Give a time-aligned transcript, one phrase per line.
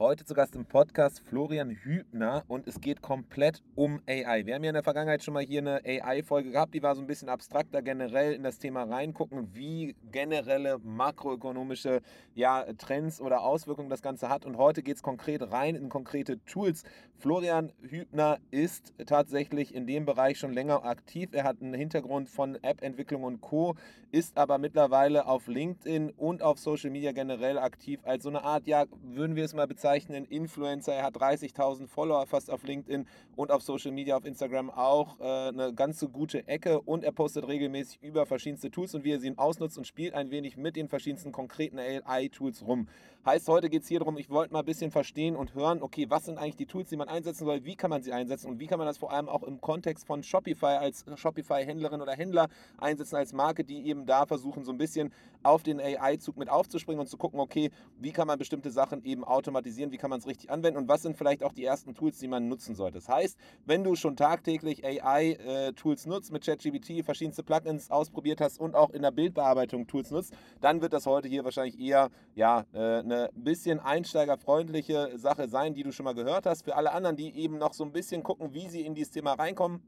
[0.00, 4.46] Heute zu Gast im Podcast Florian Hübner und es geht komplett um AI.
[4.46, 7.02] Wir haben ja in der Vergangenheit schon mal hier eine AI-Folge gehabt, die war so
[7.02, 12.00] ein bisschen abstrakter generell in das Thema reingucken, wie generelle makroökonomische
[12.34, 14.46] ja, Trends oder Auswirkungen das Ganze hat.
[14.46, 16.84] Und heute geht es konkret rein in konkrete Tools.
[17.18, 21.28] Florian Hübner ist tatsächlich in dem Bereich schon länger aktiv.
[21.32, 23.76] Er hat einen Hintergrund von App-Entwicklung und Co.,
[24.12, 28.66] ist aber mittlerweile auf LinkedIn und auf Social Media generell aktiv als so eine Art,
[28.66, 30.24] ja, würden wir es mal bezeichnen, bezeichnen.
[30.26, 35.18] Influencer, er hat 30.000 Follower fast auf LinkedIn und auf Social Media, auf Instagram auch
[35.18, 39.12] äh, eine ganz so gute Ecke und er postet regelmäßig über verschiedenste Tools und wie
[39.12, 42.88] er sie ausnutzt und spielt ein wenig mit den verschiedensten konkreten AI-Tools rum.
[43.26, 46.06] Heißt, heute geht es hier darum, ich wollte mal ein bisschen verstehen und hören, okay,
[46.08, 48.48] was sind eigentlich die Tools, die man einsetzen soll, wie kann man sie einsetzen?
[48.48, 52.12] Und wie kann man das vor allem auch im Kontext von Shopify als Shopify-Händlerin oder
[52.12, 56.48] Händler einsetzen, als Marke, die eben da versuchen, so ein bisschen auf den AI-Zug mit
[56.48, 60.20] aufzuspringen und zu gucken, okay, wie kann man bestimmte Sachen eben automatisieren, wie kann man
[60.20, 60.78] es richtig anwenden?
[60.78, 62.98] Und was sind vielleicht auch die ersten Tools, die man nutzen sollte.
[62.98, 68.74] Das heißt, wenn du schon tagtäglich AI-Tools nutzt, mit ChatGPT verschiedenste Plugins ausprobiert hast und
[68.74, 73.09] auch in der Bildbearbeitung Tools nutzt, dann wird das heute hier wahrscheinlich eher ja, äh,
[73.10, 76.62] eine bisschen einsteigerfreundliche Sache sein, die du schon mal gehört hast.
[76.62, 79.34] Für alle anderen, die eben noch so ein bisschen gucken, wie sie in dieses Thema
[79.34, 79.82] reinkommen,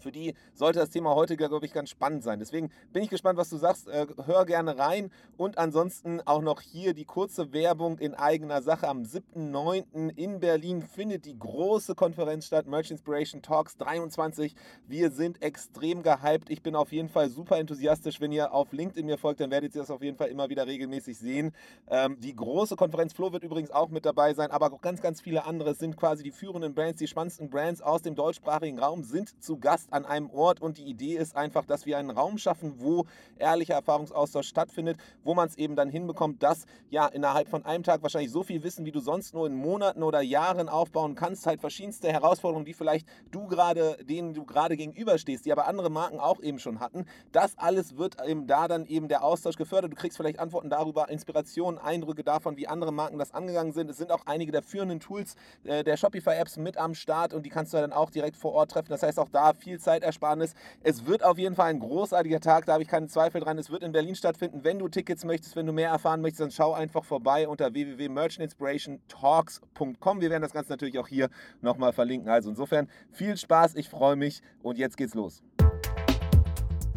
[0.00, 2.38] für die sollte das Thema heute, glaube ich, ganz spannend sein.
[2.38, 3.88] Deswegen bin ich gespannt, was du sagst.
[3.88, 5.10] Äh, hör gerne rein.
[5.36, 8.88] Und ansonsten auch noch hier die kurze Werbung in eigener Sache.
[8.88, 10.16] Am 7.9.
[10.16, 14.54] in Berlin findet die große Konferenz statt, Merch Inspiration Talks 23.
[14.86, 16.50] Wir sind extrem gehypt.
[16.50, 18.20] Ich bin auf jeden Fall super enthusiastisch.
[18.20, 20.66] Wenn ihr auf LinkedIn mir folgt, dann werdet ihr das auf jeden Fall immer wieder
[20.66, 21.52] regelmäßig sehen.
[21.88, 25.44] Ähm, die große Konferenz, Flo wird übrigens auch mit dabei sein, aber ganz, ganz viele
[25.44, 29.58] andere sind quasi die führenden Brands, die spannendsten Brands aus dem deutschsprachigen Raum sind zu
[29.58, 32.74] Gast Gast an einem Ort und die Idee ist einfach, dass wir einen Raum schaffen,
[32.78, 33.06] wo
[33.38, 38.02] ehrlicher Erfahrungsaustausch stattfindet, wo man es eben dann hinbekommt, dass ja innerhalb von einem Tag
[38.02, 41.60] wahrscheinlich so viel Wissen, wie du sonst nur in Monaten oder Jahren aufbauen kannst, halt
[41.60, 46.40] verschiedenste Herausforderungen, die vielleicht du gerade, denen du gerade gegenüberstehst, die aber andere Marken auch
[46.42, 47.06] eben schon hatten.
[47.32, 49.92] Das alles wird eben da dann eben der Austausch gefördert.
[49.92, 53.90] Du kriegst vielleicht Antworten darüber, Inspirationen, Eindrücke davon, wie andere Marken das angegangen sind.
[53.90, 57.50] Es sind auch einige der führenden Tools äh, der Shopify-Apps mit am Start und die
[57.50, 58.88] kannst du dann auch direkt vor Ort treffen.
[58.90, 60.54] Das heißt auch da viel viel Zeitersparnis.
[60.82, 63.56] Es wird auf jeden Fall ein großartiger Tag, da habe ich keinen Zweifel dran.
[63.58, 64.64] Es wird in Berlin stattfinden.
[64.64, 70.20] Wenn du Tickets möchtest, wenn du mehr erfahren möchtest, dann schau einfach vorbei unter www.merchantinspirationtalks.com.
[70.20, 72.28] Wir werden das Ganze natürlich auch hier nochmal verlinken.
[72.30, 75.44] Also insofern viel Spaß, ich freue mich und jetzt geht's los.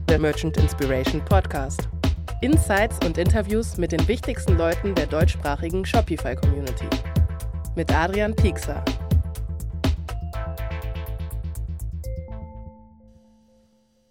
[0.07, 1.89] Der Merchant Inspiration Podcast.
[2.41, 6.87] Insights und Interviews mit den wichtigsten Leuten der deutschsprachigen Shopify-Community.
[7.75, 8.81] Mit Adrian Piekser.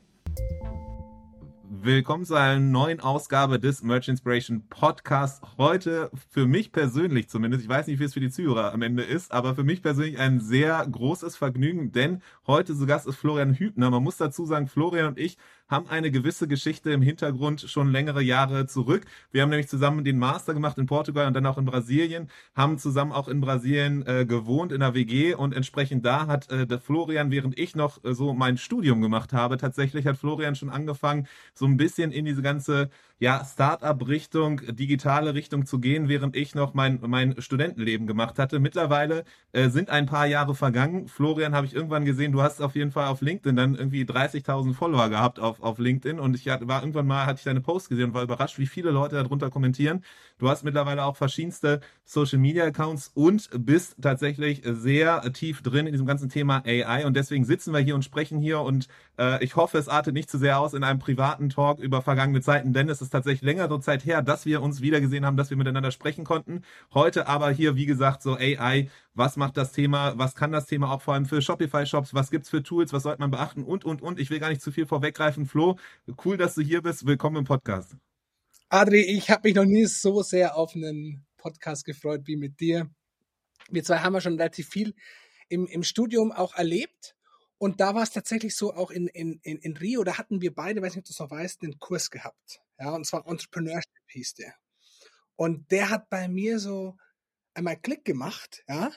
[1.85, 5.43] Willkommen zu einer neuen Ausgabe des Merch Inspiration Podcast.
[5.59, 9.03] Heute für mich persönlich zumindest, ich weiß nicht, wie es für die Zuhörer am Ende
[9.03, 13.55] ist, aber für mich persönlich ein sehr großes Vergnügen, denn heute zu Gast ist Florian
[13.55, 13.91] Hübner.
[13.91, 15.39] Man muss dazu sagen, Florian und ich
[15.69, 19.05] haben eine gewisse Geschichte im Hintergrund schon längere Jahre zurück.
[19.31, 22.79] Wir haben nämlich zusammen den Master gemacht in Portugal und dann auch in Brasilien, haben
[22.79, 26.79] zusammen auch in Brasilien äh, gewohnt in der WG und entsprechend da hat äh, der
[26.79, 31.27] Florian, während ich noch äh, so mein Studium gemacht habe, tatsächlich hat Florian schon angefangen,
[31.55, 32.91] so ein bisschen in diese ganze
[33.23, 38.59] ja, Start-up-Richtung, digitale Richtung zu gehen, während ich noch mein, mein Studentenleben gemacht hatte.
[38.59, 39.23] Mittlerweile
[39.53, 41.07] äh, sind ein paar Jahre vergangen.
[41.07, 44.75] Florian habe ich irgendwann gesehen, du hast auf jeden Fall auf LinkedIn dann irgendwie 30.000
[44.75, 48.07] Follower gehabt auf, auf LinkedIn und ich war irgendwann mal, hatte ich deine Post gesehen
[48.11, 50.05] und war überrascht, wie viele Leute darunter kommentieren.
[50.43, 55.93] Du hast mittlerweile auch verschiedenste Social Media Accounts und bist tatsächlich sehr tief drin in
[55.93, 58.89] diesem ganzen Thema AI und deswegen sitzen wir hier und sprechen hier und
[59.21, 62.41] äh, ich hoffe, es artet nicht zu sehr aus in einem privaten Talk über vergangene
[62.41, 65.57] Zeiten, denn es ist tatsächlich längere Zeit her, dass wir uns wiedergesehen haben, dass wir
[65.57, 66.63] miteinander sprechen konnten.
[66.93, 70.91] Heute aber hier, wie gesagt, so AI, was macht das Thema, was kann das Thema
[70.91, 74.03] auch vor allem für Shopify-Shops, was gibt's für Tools, was sollte man beachten und, und,
[74.03, 74.19] und.
[74.19, 75.47] Ich will gar nicht zu viel vorweggreifen.
[75.47, 75.77] Flo,
[76.25, 77.07] cool, dass du hier bist.
[77.07, 77.95] Willkommen im Podcast.
[78.73, 82.91] Adri, ich habe mich noch nie so sehr auf einen Podcast gefreut wie mit dir.
[83.69, 84.95] Wir zwei haben ja schon relativ viel
[85.51, 87.15] im, im Studium auch erlebt
[87.59, 90.55] und da war es tatsächlich so, auch in, in, in, in Rio, da hatten wir
[90.55, 92.63] beide, weiß nicht, ob du es noch weißt, einen Kurs gehabt.
[92.81, 94.55] Ja, und zwar Entrepreneurship hieß der.
[95.37, 96.97] Und der hat bei mir so
[97.53, 98.91] einmal Klick gemacht, ja.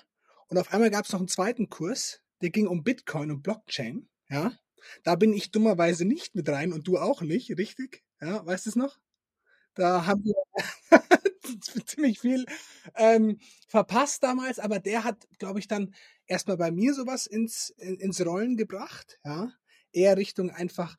[0.48, 4.08] Und auf einmal gab es noch einen zweiten Kurs, der ging um Bitcoin und Blockchain,
[4.30, 4.58] ja.
[5.04, 8.06] Da bin ich dummerweise nicht mit rein und du auch nicht, richtig?
[8.22, 9.00] Ja, weißt du es noch?
[9.76, 10.36] Da haben wir
[11.86, 12.46] ziemlich viel
[12.96, 15.94] ähm, verpasst damals, aber der hat, glaube ich, dann
[16.28, 19.52] erstmal bei mir sowas ins, ins Rollen gebracht, ja.
[19.92, 20.98] Eher Richtung einfach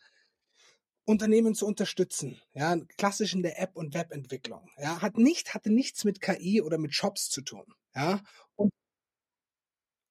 [1.05, 6.05] Unternehmen zu unterstützen, ja, klassisch in der App- und Webentwicklung, ja, hat nicht, hatte nichts
[6.05, 7.65] mit KI oder mit Shops zu tun,
[7.95, 8.21] ja.
[8.57, 8.71] Und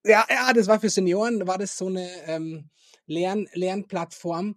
[0.06, 2.69] ja, ja, das war für Senioren, war das so eine ähm,
[3.07, 4.56] Lern Lernplattform,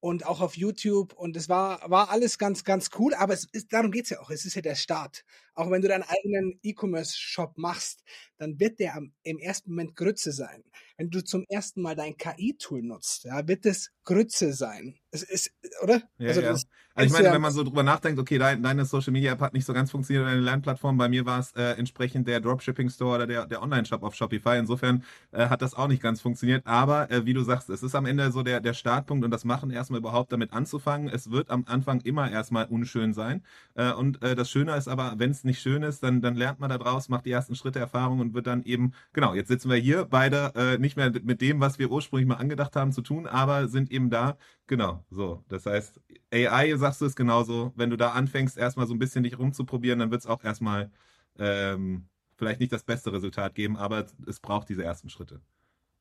[0.00, 3.72] und auch auf YouTube und es war, war alles ganz, ganz cool, aber es ist,
[3.72, 4.30] darum geht's ja auch.
[4.30, 5.24] Es ist ja der Start.
[5.54, 8.02] Auch wenn du deinen eigenen E-Commerce-Shop machst,
[8.38, 10.64] dann wird der am, im ersten Moment Grütze sein.
[10.96, 14.96] Wenn du zum ersten Mal dein KI-Tool nutzt, ja, wird es Grütze sein.
[15.10, 15.52] Es ist,
[15.82, 16.02] oder?
[16.18, 16.50] Ja, also, ja.
[16.50, 16.66] also
[16.98, 19.54] ich meine, ja, wenn man so drüber nachdenkt, okay, dein, deine Social Media App hat
[19.54, 23.16] nicht so ganz funktioniert, deine Lernplattform, bei mir war es äh, entsprechend der Dropshipping Store
[23.16, 24.58] oder der, der Online-Shop auf Shopify.
[24.58, 26.66] Insofern äh, hat das auch nicht ganz funktioniert.
[26.66, 29.44] Aber äh, wie du sagst, es ist am Ende so der, der Startpunkt und das
[29.44, 31.08] Machen erstmal überhaupt damit anzufangen.
[31.08, 33.42] Es wird am Anfang immer erstmal unschön sein.
[33.74, 36.60] Äh, und äh, das Schöne ist aber, wenn es nicht schön ist, dann, dann lernt
[36.60, 39.70] man da draus, macht die ersten Schritte Erfahrung und wird dann eben, genau, jetzt sitzen
[39.70, 43.02] wir hier beide äh, nicht mehr mit dem, was wir ursprünglich mal angedacht haben zu
[43.02, 44.36] tun, aber sind eben da.
[44.66, 45.44] Genau, so.
[45.48, 46.00] Das heißt,
[46.32, 49.98] AI, sagst du, ist genauso, wenn du da anfängst, erstmal so ein bisschen dich rumzuprobieren,
[49.98, 50.90] dann wird es auch erstmal
[51.38, 55.40] ähm, vielleicht nicht das beste Resultat geben, aber es braucht diese ersten Schritte.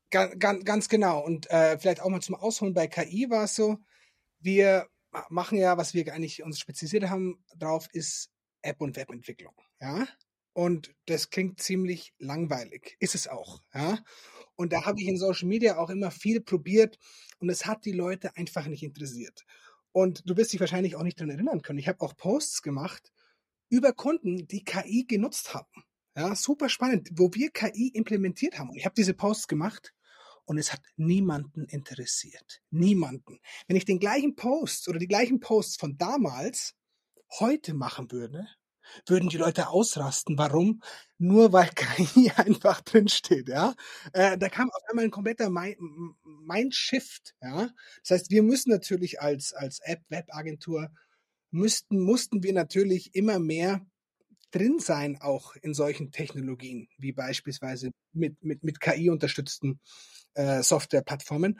[0.09, 1.23] Ganz, ganz genau.
[1.23, 3.77] Und äh, vielleicht auch mal zum Ausholen bei KI war es so,
[4.39, 4.87] wir
[5.29, 9.53] machen ja, was wir eigentlich uns spezialisiert haben drauf, ist App- und Webentwicklung.
[9.79, 10.07] Ja.
[10.53, 12.97] Und das klingt ziemlich langweilig.
[12.99, 13.61] Ist es auch.
[13.73, 13.99] Ja.
[14.55, 16.97] Und da habe ich in Social Media auch immer viel probiert
[17.39, 19.45] und es hat die Leute einfach nicht interessiert.
[19.91, 21.79] Und du wirst dich wahrscheinlich auch nicht daran erinnern können.
[21.79, 23.11] Ich habe auch Posts gemacht
[23.69, 25.83] über Kunden, die KI genutzt haben.
[26.15, 28.69] Ja, super spannend, wo wir KI implementiert haben.
[28.69, 29.93] Und ich habe diese Posts gemacht
[30.45, 32.61] und es hat niemanden interessiert.
[32.71, 33.39] Niemanden.
[33.67, 36.75] Wenn ich den gleichen Post oder die gleichen Posts von damals
[37.39, 38.47] heute machen würde,
[39.05, 40.37] würden die Leute ausrasten.
[40.37, 40.81] Warum?
[41.17, 43.75] Nur weil KI einfach drinsteht, ja.
[44.13, 47.69] Äh, da kam auf einmal ein kompletter Mindshift, ja.
[48.01, 50.89] Das heißt, wir müssen natürlich als, als App-Web-Agentur
[51.51, 53.85] müssten, mussten wir natürlich immer mehr
[54.51, 59.79] drin sein, auch in solchen Technologien, wie beispielsweise mit, mit, mit KI unterstützten
[60.33, 61.59] äh, Softwareplattformen.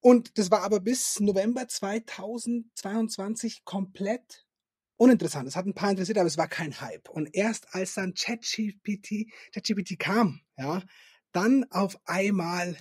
[0.00, 4.44] Und das war aber bis November 2022 komplett
[5.02, 5.48] uninteressant.
[5.48, 7.08] Es hat ein paar interessiert, aber es war kein Hype.
[7.08, 10.82] Und erst als dann ChatGPT, ChatGPT kam, ja,
[11.32, 12.78] dann auf einmal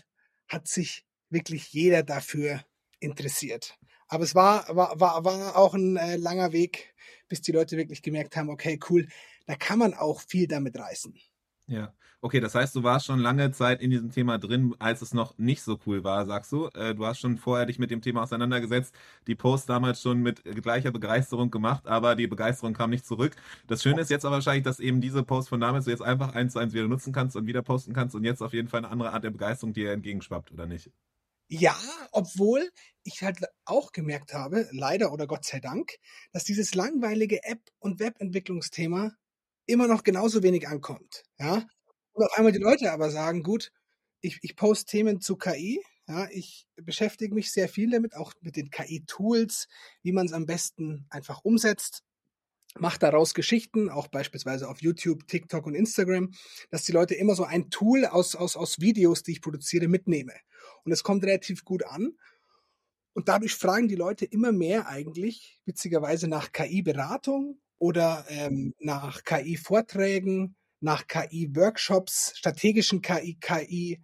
[0.48, 2.64] hat sich wirklich jeder dafür
[3.00, 3.78] interessiert.
[4.08, 6.94] Aber es war, war, war, war auch ein äh, langer Weg,
[7.28, 9.08] bis die Leute wirklich gemerkt haben, okay, cool,
[9.48, 11.18] da kann man auch viel damit reißen.
[11.68, 15.14] Ja, okay, das heißt, du warst schon lange Zeit in diesem Thema drin, als es
[15.14, 16.68] noch nicht so cool war, sagst du.
[16.74, 18.94] Äh, du hast schon vorher dich mit dem Thema auseinandergesetzt,
[19.28, 23.36] die Post damals schon mit gleicher Begeisterung gemacht, aber die Begeisterung kam nicht zurück.
[23.68, 26.34] Das Schöne ist jetzt aber wahrscheinlich, dass eben diese Post von damals du jetzt einfach
[26.36, 28.80] eins zu eins wieder nutzen kannst und wieder posten kannst und jetzt auf jeden Fall
[28.80, 30.92] eine andere Art der Begeisterung dir entgegenschwappt, oder nicht?
[31.50, 31.76] Ja,
[32.12, 32.70] obwohl
[33.04, 35.92] ich halt auch gemerkt habe, leider oder Gott sei Dank,
[36.32, 39.12] dass dieses langweilige App- und Webentwicklungsthema
[39.66, 41.24] immer noch genauso wenig ankommt.
[41.40, 41.66] Ja?
[42.14, 43.72] Und auf einmal die Leute aber sagen, gut,
[44.22, 48.56] ich, ich poste Themen zu KI, Ja, ich beschäftige mich sehr viel damit, auch mit
[48.56, 49.68] den KI-Tools,
[50.04, 52.04] wie man es am besten einfach umsetzt.
[52.80, 56.32] Mache daraus Geschichten, auch beispielsweise auf YouTube, TikTok und Instagram,
[56.70, 60.34] dass die Leute immer so ein Tool aus, aus, aus Videos, die ich produziere, mitnehme.
[60.84, 62.18] Und es kommt relativ gut an.
[63.14, 70.56] Und dadurch fragen die Leute immer mehr eigentlich, witzigerweise, nach KI-Beratung oder ähm, nach KI-Vorträgen,
[70.82, 74.00] nach KI-Workshops, strategischen KI, KI,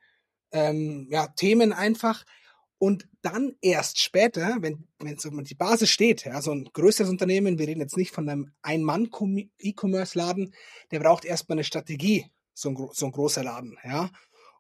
[0.51, 2.25] ähm, ja, Themen einfach.
[2.79, 7.59] Und dann erst später, wenn, wenn so die Basis steht, ja, so ein größeres Unternehmen,
[7.59, 10.55] wir reden jetzt nicht von einem Ein-Mann-E-Commerce-Laden,
[10.89, 14.09] der braucht erstmal eine Strategie, so ein, so ein großer Laden, ja.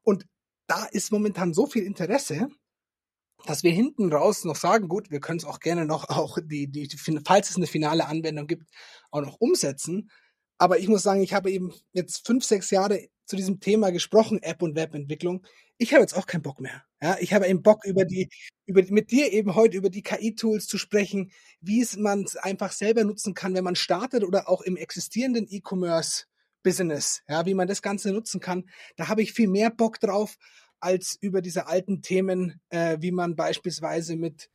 [0.03, 0.27] Und
[0.67, 2.49] da ist momentan so viel Interesse,
[3.45, 6.67] dass wir hinten raus noch sagen, gut, wir können es auch gerne noch auch die,
[6.67, 6.89] die,
[7.25, 8.69] falls es eine finale Anwendung gibt,
[9.11, 10.09] auch noch umsetzen.
[10.57, 14.41] Aber ich muss sagen, ich habe eben jetzt fünf, sechs Jahre zu diesem Thema gesprochen,
[14.41, 15.45] App und Webentwicklung.
[15.77, 16.83] Ich habe jetzt auch keinen Bock mehr.
[17.01, 18.29] Ja, ich habe eben Bock über die,
[18.65, 23.03] über, mit dir eben heute über die KI-Tools zu sprechen, wie es man einfach selber
[23.03, 26.25] nutzen kann, wenn man startet oder auch im existierenden E-Commerce
[26.63, 28.67] Business, ja, wie man das Ganze nutzen kann.
[28.95, 30.37] Da habe ich viel mehr Bock drauf,
[30.79, 34.49] als über diese alten Themen, äh, wie man beispielsweise mit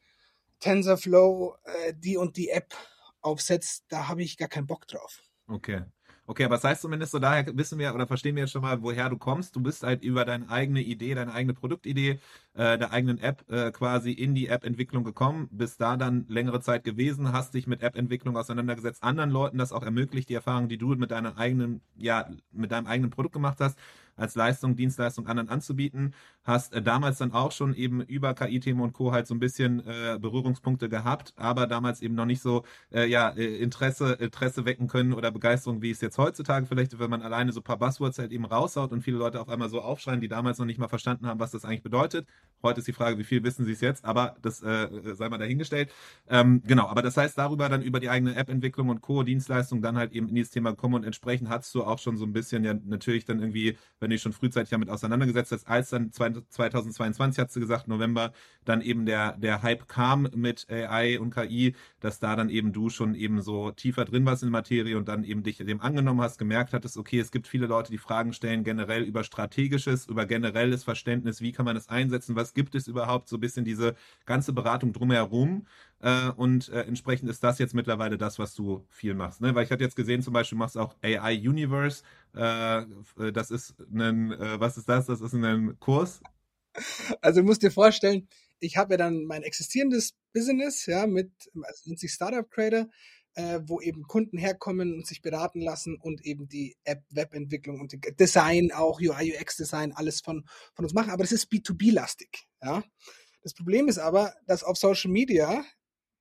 [0.60, 2.74] TensorFlow äh, die und die App
[3.20, 3.84] aufsetzt.
[3.88, 5.22] Da habe ich gar keinen Bock drauf.
[5.46, 5.82] Okay.
[6.24, 8.80] Okay, aber das heißt zumindest so, daher wissen wir oder verstehen wir jetzt schon mal,
[8.80, 9.56] woher du kommst.
[9.56, 12.20] Du bist halt über deine eigene Idee, deine eigene Produktidee,
[12.54, 16.84] äh, der eigenen App äh, quasi in die App-Entwicklung gekommen, bist da dann längere Zeit
[16.84, 20.88] gewesen, hast dich mit App-Entwicklung auseinandergesetzt, anderen Leuten das auch ermöglicht, die Erfahrung, die du
[20.94, 23.78] mit deiner eigenen, ja, mit deinem eigenen Produkt gemacht hast,
[24.16, 26.14] als Leistung, Dienstleistung anderen anzubieten.
[26.44, 29.12] Hast äh, damals dann auch schon eben über KI-Themen und Co.
[29.12, 33.30] halt so ein bisschen äh, Berührungspunkte gehabt, aber damals eben noch nicht so äh, ja,
[33.30, 37.52] äh, Interesse, Interesse wecken können oder Begeisterung, wie es jetzt heutzutage vielleicht, wenn man alleine
[37.52, 40.28] so ein paar Buzzwords halt eben raushaut und viele Leute auf einmal so aufschreien, die
[40.28, 42.26] damals noch nicht mal verstanden haben, was das eigentlich bedeutet.
[42.62, 45.38] Heute ist die Frage, wie viel wissen sie es jetzt, aber das äh, sei mal
[45.38, 45.92] dahingestellt.
[46.28, 50.12] Ähm, genau, aber das heißt, darüber dann über die eigene App-Entwicklung und Co-Dienstleistung dann halt
[50.12, 52.74] eben in dieses Thema kommen und entsprechend hast du auch schon so ein bisschen ja
[52.74, 57.52] natürlich dann irgendwie wenn du dich schon frühzeitig damit auseinandergesetzt hast, als dann 2022, hat
[57.52, 58.32] sie gesagt, November,
[58.64, 62.90] dann eben der, der Hype kam mit AI und KI, dass da dann eben du
[62.90, 66.20] schon eben so tiefer drin warst in der Materie und dann eben dich dem angenommen
[66.20, 70.26] hast, gemerkt hattest, okay, es gibt viele Leute, die Fragen stellen generell über strategisches, über
[70.26, 73.94] generelles Verständnis, wie kann man es einsetzen, was gibt es überhaupt, so ein bisschen diese
[74.26, 75.66] ganze Beratung drumherum
[76.00, 79.40] äh, und äh, entsprechend ist das jetzt mittlerweile das, was du viel machst.
[79.40, 79.54] Ne?
[79.54, 82.02] Weil ich hatte jetzt gesehen, zum Beispiel, du machst auch AI Universe.
[82.34, 82.84] Äh,
[83.32, 85.06] das ist ein, äh, was ist das?
[85.06, 86.20] Das ist ein Kurs.
[87.20, 91.30] Also du musst dir vorstellen, ich habe ja dann mein existierendes Business, ja, mit,
[91.62, 92.88] also nennt sich Startup Creator,
[93.34, 98.72] äh, wo eben Kunden herkommen und sich beraten lassen und eben die App-Webentwicklung und Design,
[98.72, 101.10] auch UI, UX-Design, alles von, von uns machen.
[101.10, 102.82] Aber das ist B2B-lastig, ja.
[103.42, 105.64] Das Problem ist aber, dass auf Social Media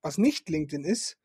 [0.01, 1.17] was nicht LinkedIn ist,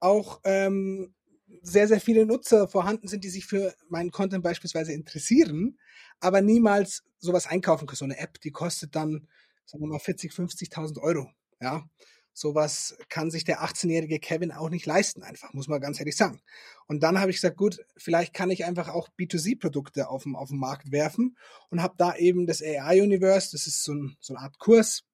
[0.00, 1.14] auch ähm,
[1.62, 5.78] sehr, sehr viele Nutzer vorhanden sind, die sich für meinen Content beispielsweise interessieren,
[6.20, 7.96] aber niemals sowas einkaufen können.
[7.96, 9.28] So eine App, die kostet dann,
[9.66, 11.30] sagen wir mal, 40, 50.000 Euro.
[11.60, 11.88] Ja,
[12.32, 16.40] sowas kann sich der 18-jährige Kevin auch nicht leisten, einfach, muss man ganz ehrlich sagen.
[16.86, 20.48] Und dann habe ich gesagt, gut, vielleicht kann ich einfach auch B2C-Produkte auf dem, auf
[20.48, 21.36] den Markt werfen
[21.70, 25.04] und habe da eben das AI-Universe, das ist so, ein, so eine Art Kurs,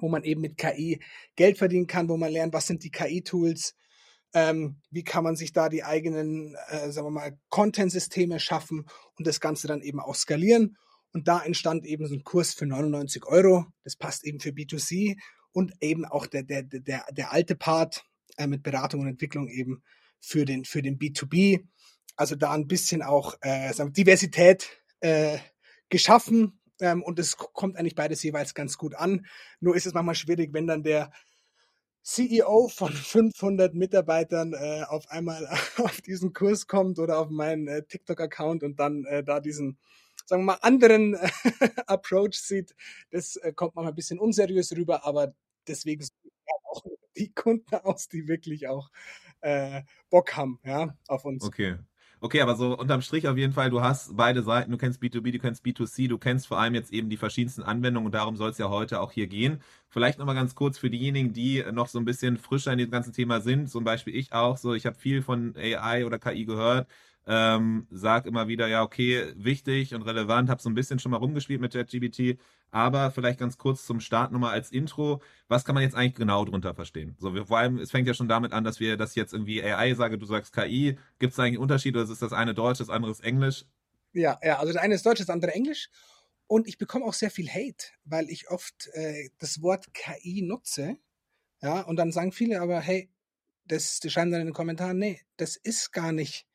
[0.00, 1.00] wo man eben mit KI
[1.36, 3.74] Geld verdienen kann, wo man lernt, was sind die KI-Tools,
[4.34, 8.86] ähm, wie kann man sich da die eigenen, äh, sagen wir mal, Content-Systeme schaffen
[9.16, 10.76] und das Ganze dann eben auch skalieren.
[11.12, 13.64] Und da entstand eben so ein Kurs für 99 Euro.
[13.84, 15.16] Das passt eben für B2C
[15.56, 18.04] und eben auch der, der, der, der alte Part
[18.36, 19.82] äh, mit Beratung und Entwicklung eben
[20.20, 21.66] für den, für den B2B.
[22.14, 24.68] Also da ein bisschen auch äh, Diversität
[25.00, 25.38] äh,
[25.88, 29.24] geschaffen ähm, und es kommt eigentlich beides jeweils ganz gut an.
[29.58, 31.10] Nur ist es manchmal schwierig, wenn dann der
[32.02, 35.46] CEO von 500 Mitarbeitern äh, auf einmal
[35.78, 39.78] auf diesen Kurs kommt oder auf meinen äh, TikTok-Account und dann äh, da diesen,
[40.26, 41.16] sagen wir mal, anderen
[41.86, 42.74] Approach sieht.
[43.10, 45.34] Das äh, kommt manchmal ein bisschen unseriös rüber, aber
[45.68, 46.06] deswegen
[46.70, 46.84] auch
[47.16, 48.90] die Kunden aus, die wirklich auch
[49.40, 51.44] äh, Bock haben, ja, auf uns.
[51.44, 51.78] Okay.
[52.20, 55.32] Okay, aber so unterm Strich auf jeden Fall, du hast beide Seiten, du kennst B2B,
[55.32, 58.50] du kennst B2C, du kennst vor allem jetzt eben die verschiedensten Anwendungen und darum soll
[58.50, 59.60] es ja heute auch hier gehen.
[59.90, 63.12] Vielleicht nochmal ganz kurz für diejenigen, die noch so ein bisschen frischer in dem ganzen
[63.12, 66.88] Thema sind, zum Beispiel ich auch, so ich habe viel von AI oder KI gehört,
[67.26, 71.18] ähm, sag immer wieder, ja, okay, wichtig und relevant, habe so ein bisschen schon mal
[71.18, 72.38] rumgespielt mit JetGBT,
[72.70, 76.44] aber vielleicht ganz kurz zum Start nochmal als Intro, was kann man jetzt eigentlich genau
[76.44, 77.16] drunter verstehen?
[77.18, 79.62] So, wir, vor allem, es fängt ja schon damit an, dass wir das jetzt irgendwie
[79.62, 82.78] AI sage, du sagst KI, gibt es eigentlich einen Unterschied oder ist das eine Deutsch,
[82.78, 83.64] das andere ist Englisch?
[84.12, 85.88] Ja, ja, also das eine ist Deutsch, das andere Englisch
[86.46, 90.96] Und ich bekomme auch sehr viel Hate, weil ich oft äh, das Wort KI nutze.
[91.62, 93.10] Ja, und dann sagen viele aber, hey,
[93.66, 96.46] das, die schreiben dann in den Kommentaren, nee, das ist gar nicht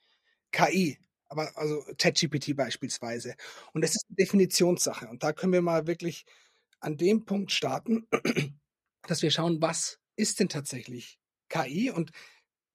[0.51, 0.97] KI.
[1.27, 3.35] Aber also ChatGPT beispielsweise.
[3.73, 5.07] Und das ist eine Definitionssache.
[5.07, 6.25] Und da können wir mal wirklich
[6.81, 8.07] an dem Punkt starten,
[9.07, 12.11] dass wir schauen, was ist denn tatsächlich KI und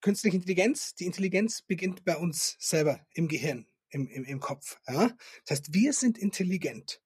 [0.00, 0.94] künstliche Intelligenz.
[0.94, 4.78] Die Intelligenz beginnt bei uns selber im Gehirn, im, im, im Kopf.
[4.86, 5.10] Ja?
[5.44, 7.02] Das heißt, wir sind intelligent.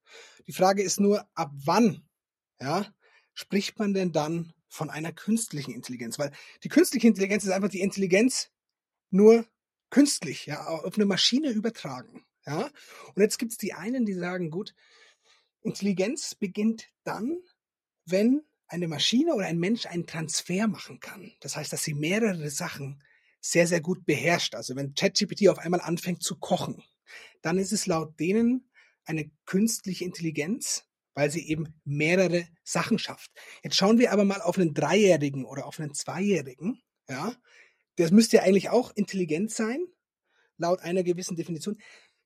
[0.47, 2.07] Die Frage ist nur, ab wann
[2.61, 2.93] ja,
[3.35, 6.19] spricht man denn dann von einer künstlichen Intelligenz?
[6.19, 8.51] Weil die künstliche Intelligenz ist einfach die Intelligenz
[9.11, 9.47] nur
[9.91, 12.25] künstlich, ja, auf eine Maschine übertragen.
[12.47, 12.71] Ja?
[13.15, 14.75] Und jetzt gibt es die einen, die sagen, gut,
[15.63, 17.39] Intelligenz beginnt dann,
[18.07, 21.33] wenn eine Maschine oder ein Mensch einen Transfer machen kann.
[21.41, 23.03] Das heißt, dass sie mehrere Sachen
[23.41, 24.55] sehr, sehr gut beherrscht.
[24.55, 26.83] Also wenn ChatGPT auf einmal anfängt zu kochen,
[27.43, 28.71] dann ist es laut denen
[29.05, 33.33] eine künstliche Intelligenz, weil sie eben mehrere Sachen schafft.
[33.65, 36.81] Jetzt schauen wir aber mal auf einen Dreijährigen oder auf einen Zweijährigen.
[37.09, 37.35] Ja,
[38.03, 39.85] das müsste ja eigentlich auch intelligent sein,
[40.57, 41.81] laut einer gewissen Definition.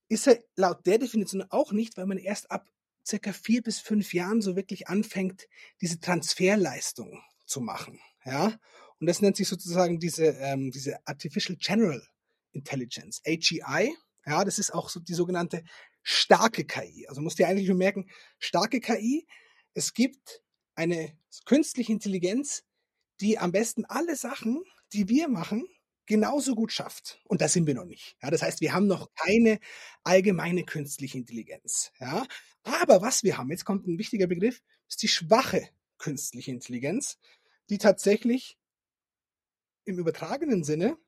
[0.09, 2.69] Ist er laut der Definition auch nicht, weil man erst ab
[3.07, 5.47] circa vier bis fünf Jahren so wirklich anfängt,
[5.81, 8.01] diese Transferleistung zu machen.
[8.25, 8.59] Ja,
[8.99, 12.03] und das nennt sich sozusagen diese, ähm, diese Artificial General
[12.53, 13.95] Intelligence, AGI.
[14.27, 15.63] Ja, das ist auch so die sogenannte
[16.03, 17.07] starke KI.
[17.09, 19.27] Also musst du dir eigentlich nur merken, starke KI,
[19.75, 20.43] es gibt
[20.75, 22.65] eine künstliche Intelligenz,
[23.21, 24.63] die am besten alle Sachen,
[24.93, 25.67] die wir machen,
[26.07, 27.21] genauso gut schafft.
[27.25, 28.17] Und da sind wir noch nicht.
[28.23, 29.59] Ja, das heißt, wir haben noch keine
[30.03, 31.93] allgemeine künstliche Intelligenz.
[31.99, 32.27] Ja,
[32.63, 37.19] aber was wir haben, jetzt kommt ein wichtiger Begriff, ist die schwache künstliche Intelligenz,
[37.71, 38.59] die tatsächlich
[39.85, 40.99] im übertragenen Sinne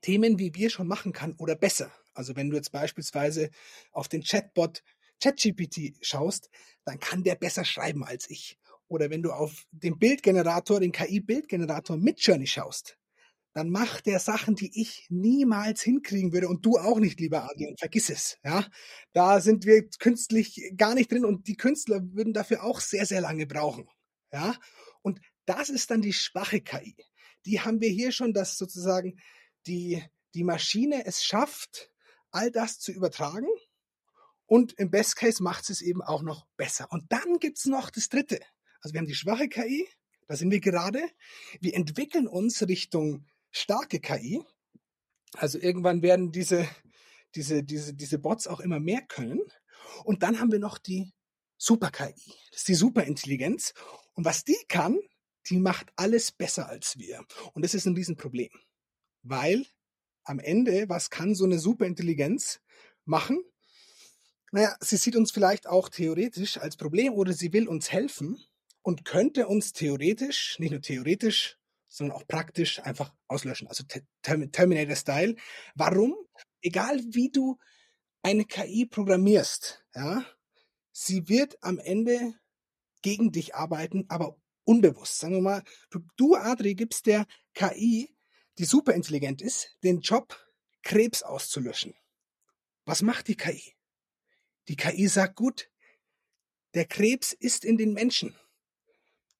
[0.00, 1.90] Themen wie wir schon machen kann oder besser.
[2.12, 3.50] Also wenn du jetzt beispielsweise
[3.90, 4.82] auf den Chatbot
[5.22, 6.50] ChatGPT schaust,
[6.84, 8.58] dann kann der besser schreiben als ich.
[8.88, 12.98] Oder wenn du auf den Bildgenerator, den KI-Bildgenerator Midjourney schaust,
[13.54, 17.76] dann macht der Sachen, die ich niemals hinkriegen würde und du auch nicht, lieber Adrian,
[17.76, 18.38] vergiss es.
[18.44, 18.66] Ja,
[19.12, 23.20] da sind wir künstlich gar nicht drin und die Künstler würden dafür auch sehr, sehr
[23.20, 23.88] lange brauchen.
[24.32, 24.56] Ja,
[25.02, 26.96] und das ist dann die schwache KI.
[27.46, 29.20] Die haben wir hier schon, dass sozusagen
[29.68, 30.02] die,
[30.34, 31.92] die Maschine es schafft,
[32.32, 33.46] all das zu übertragen
[34.46, 36.88] und im Best Case macht es eben auch noch besser.
[36.90, 38.40] Und dann gibt's noch das dritte.
[38.84, 39.88] Also wir haben die schwache KI,
[40.26, 41.00] da sind wir gerade.
[41.58, 44.42] Wir entwickeln uns Richtung starke KI.
[45.32, 46.68] Also irgendwann werden diese,
[47.34, 49.40] diese, diese, diese Bots auch immer mehr können.
[50.04, 51.14] Und dann haben wir noch die
[51.56, 52.14] Super-KI.
[52.50, 53.72] Das ist die Superintelligenz.
[54.12, 54.98] Und was die kann,
[55.48, 57.24] die macht alles besser als wir.
[57.54, 58.50] Und das ist ein Riesenproblem.
[59.22, 59.64] Weil
[60.24, 62.60] am Ende, was kann so eine Superintelligenz
[63.06, 63.42] machen?
[64.52, 68.38] Naja, sie sieht uns vielleicht auch theoretisch als Problem oder sie will uns helfen
[68.84, 73.66] und könnte uns theoretisch, nicht nur theoretisch, sondern auch praktisch einfach auslöschen.
[73.66, 73.82] Also
[74.22, 75.36] Terminator-Style.
[75.74, 76.14] Warum?
[76.60, 77.58] Egal wie du
[78.22, 80.24] eine KI programmierst, ja,
[80.92, 82.34] sie wird am Ende
[83.00, 85.18] gegen dich arbeiten, aber unbewusst.
[85.18, 88.14] Sagen wir mal, du, du Adri, gibst der KI,
[88.58, 90.38] die super intelligent ist, den Job,
[90.82, 91.94] Krebs auszulöschen.
[92.84, 93.74] Was macht die KI?
[94.68, 95.70] Die KI sagt, gut,
[96.74, 98.36] der Krebs ist in den Menschen.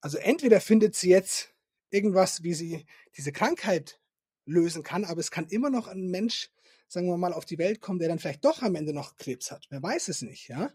[0.05, 1.55] Also entweder findet sie jetzt
[1.89, 2.85] irgendwas, wie sie
[3.17, 3.99] diese Krankheit
[4.45, 6.51] lösen kann, aber es kann immer noch ein Mensch,
[6.89, 9.51] sagen wir mal, auf die Welt kommen, der dann vielleicht doch am Ende noch Krebs
[9.51, 9.65] hat.
[9.71, 10.71] Wer weiß es nicht, ja?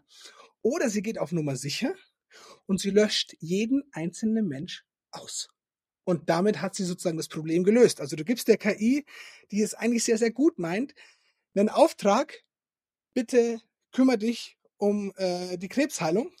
[0.62, 1.94] Oder sie geht auf Nummer sicher
[2.66, 5.48] und sie löscht jeden einzelnen Mensch aus.
[6.02, 8.00] Und damit hat sie sozusagen das Problem gelöst.
[8.00, 9.06] Also du gibst der KI,
[9.52, 10.92] die es eigentlich sehr, sehr gut meint,
[11.54, 12.42] einen Auftrag,
[13.14, 13.60] bitte
[13.92, 16.32] kümmere dich um äh, die Krebsheilung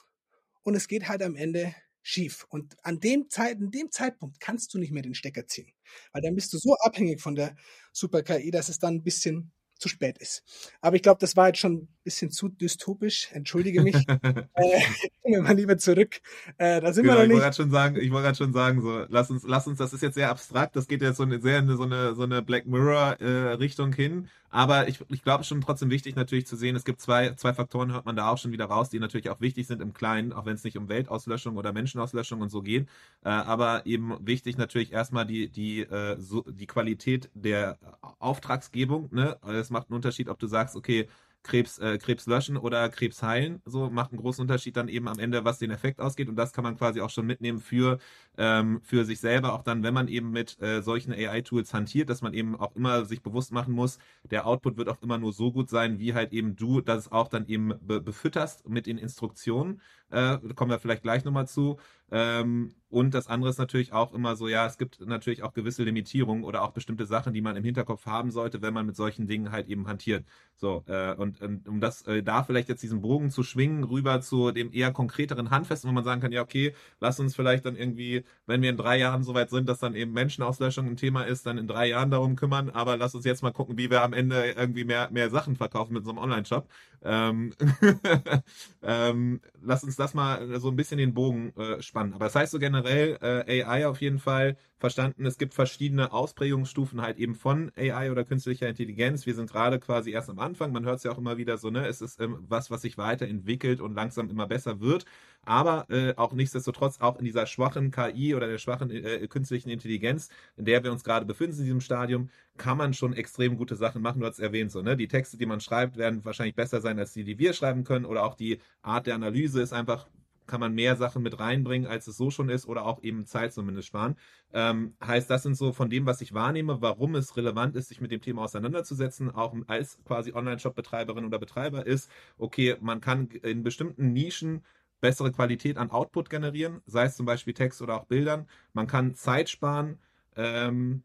[0.64, 2.46] und es geht halt am Ende schief.
[2.48, 5.72] Und an dem, Zeit, an dem Zeitpunkt kannst du nicht mehr den Stecker ziehen.
[6.12, 7.56] Weil dann bist du so abhängig von der
[7.92, 10.42] Super-KI, dass es dann ein bisschen zu spät ist.
[10.80, 13.28] Aber ich glaube, das war jetzt schon ein bisschen zu dystopisch.
[13.32, 13.94] Entschuldige mich.
[14.54, 14.80] äh,
[15.24, 16.20] wir mal lieber zurück.
[16.58, 17.36] Äh, da sind genau, wir noch nicht.
[17.38, 19.92] Ich wollte schon sagen, ich wollte gerade schon sagen, so, lass uns, lass uns, das
[19.92, 22.42] ist jetzt sehr abstrakt, das geht jetzt so eine, sehr in so eine, so eine
[22.42, 24.28] Black Mirror äh, Richtung hin.
[24.50, 27.92] Aber ich, ich glaube schon trotzdem wichtig natürlich zu sehen, es gibt zwei, zwei Faktoren,
[27.92, 30.44] hört man da auch schon wieder raus, die natürlich auch wichtig sind im Kleinen, auch
[30.44, 32.88] wenn es nicht um Weltauslöschung oder Menschenauslöschung und so geht.
[33.24, 37.78] Äh, aber eben wichtig natürlich erstmal die, die, äh, so, die Qualität der
[38.18, 39.08] Auftragsgebung.
[39.12, 39.38] Ne?
[39.46, 41.08] Es macht einen Unterschied, ob du sagst, okay,
[41.42, 43.62] Krebs, äh, Krebs löschen oder Krebs heilen.
[43.64, 46.28] So macht einen großen Unterschied dann eben am Ende, was den Effekt ausgeht.
[46.28, 47.98] Und das kann man quasi auch schon mitnehmen für,
[48.36, 52.22] ähm, für sich selber, auch dann, wenn man eben mit äh, solchen AI-Tools hantiert, dass
[52.22, 53.98] man eben auch immer sich bewusst machen muss,
[54.30, 57.28] der Output wird auch immer nur so gut sein, wie halt eben du das auch
[57.28, 59.80] dann eben be befütterst mit den Instruktionen.
[60.10, 61.78] Äh, kommen wir vielleicht gleich nochmal zu.
[62.12, 65.84] Ähm, und das andere ist natürlich auch immer so, ja, es gibt natürlich auch gewisse
[65.84, 69.28] Limitierungen oder auch bestimmte Sachen, die man im Hinterkopf haben sollte, wenn man mit solchen
[69.28, 70.24] Dingen halt eben hantiert.
[70.56, 74.20] So, äh, und, und um das äh, da vielleicht jetzt diesen Bogen zu schwingen, rüber
[74.20, 77.76] zu dem eher konkreteren Handfesten, wo man sagen kann, ja, okay, lass uns vielleicht dann
[77.76, 81.46] irgendwie, wenn wir in drei Jahren soweit sind, dass dann eben Menschenauslöschung ein Thema ist,
[81.46, 84.12] dann in drei Jahren darum kümmern, aber lass uns jetzt mal gucken, wie wir am
[84.12, 86.68] Ende irgendwie mehr, mehr Sachen verkaufen mit so einem Online-Shop.
[87.02, 87.52] Ähm,
[88.82, 92.12] ähm, lass uns das mal so ein bisschen den Bogen äh, spannen.
[92.14, 97.00] Aber das heißt so generell, äh, AI auf jeden Fall verstanden, es gibt verschiedene Ausprägungsstufen
[97.02, 99.26] halt eben von AI oder künstlicher Intelligenz.
[99.26, 100.72] Wir sind gerade quasi erst am Anfang.
[100.72, 101.86] Man hört es ja auch immer wieder so, ne?
[101.86, 105.04] Es ist ähm, was, was sich weiterentwickelt und langsam immer besser wird.
[105.44, 110.28] Aber äh, auch nichtsdestotrotz auch in dieser schwachen KI oder der schwachen äh, künstlichen Intelligenz,
[110.56, 114.02] in der wir uns gerade befinden in diesem Stadium, kann man schon extrem gute Sachen
[114.02, 114.20] machen.
[114.20, 114.96] Du hast erwähnt, so, ne?
[114.96, 118.04] Die Texte, die man schreibt, werden wahrscheinlich besser sein als die, die wir schreiben können.
[118.04, 120.06] Oder auch die Art der Analyse ist einfach
[120.50, 123.52] kann man mehr Sachen mit reinbringen, als es so schon ist, oder auch eben Zeit
[123.52, 124.16] zumindest sparen.
[124.52, 128.00] Ähm, heißt, das sind so von dem, was ich wahrnehme, warum es relevant ist, sich
[128.00, 133.62] mit dem Thema auseinanderzusetzen, auch als quasi Online-Shop-Betreiberin oder Betreiber ist, okay, man kann in
[133.62, 134.64] bestimmten Nischen
[135.00, 138.46] bessere Qualität an Output generieren, sei es zum Beispiel Text oder auch Bildern.
[138.72, 139.98] Man kann Zeit sparen
[140.36, 141.02] ähm,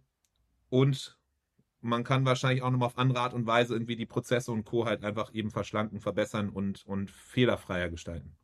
[0.70, 1.18] und
[1.82, 4.86] man kann wahrscheinlich auch nochmal auf andere Art und Weise irgendwie die Prozesse und Co.
[4.86, 8.36] halt einfach eben verschlanken, verbessern und, und fehlerfreier gestalten.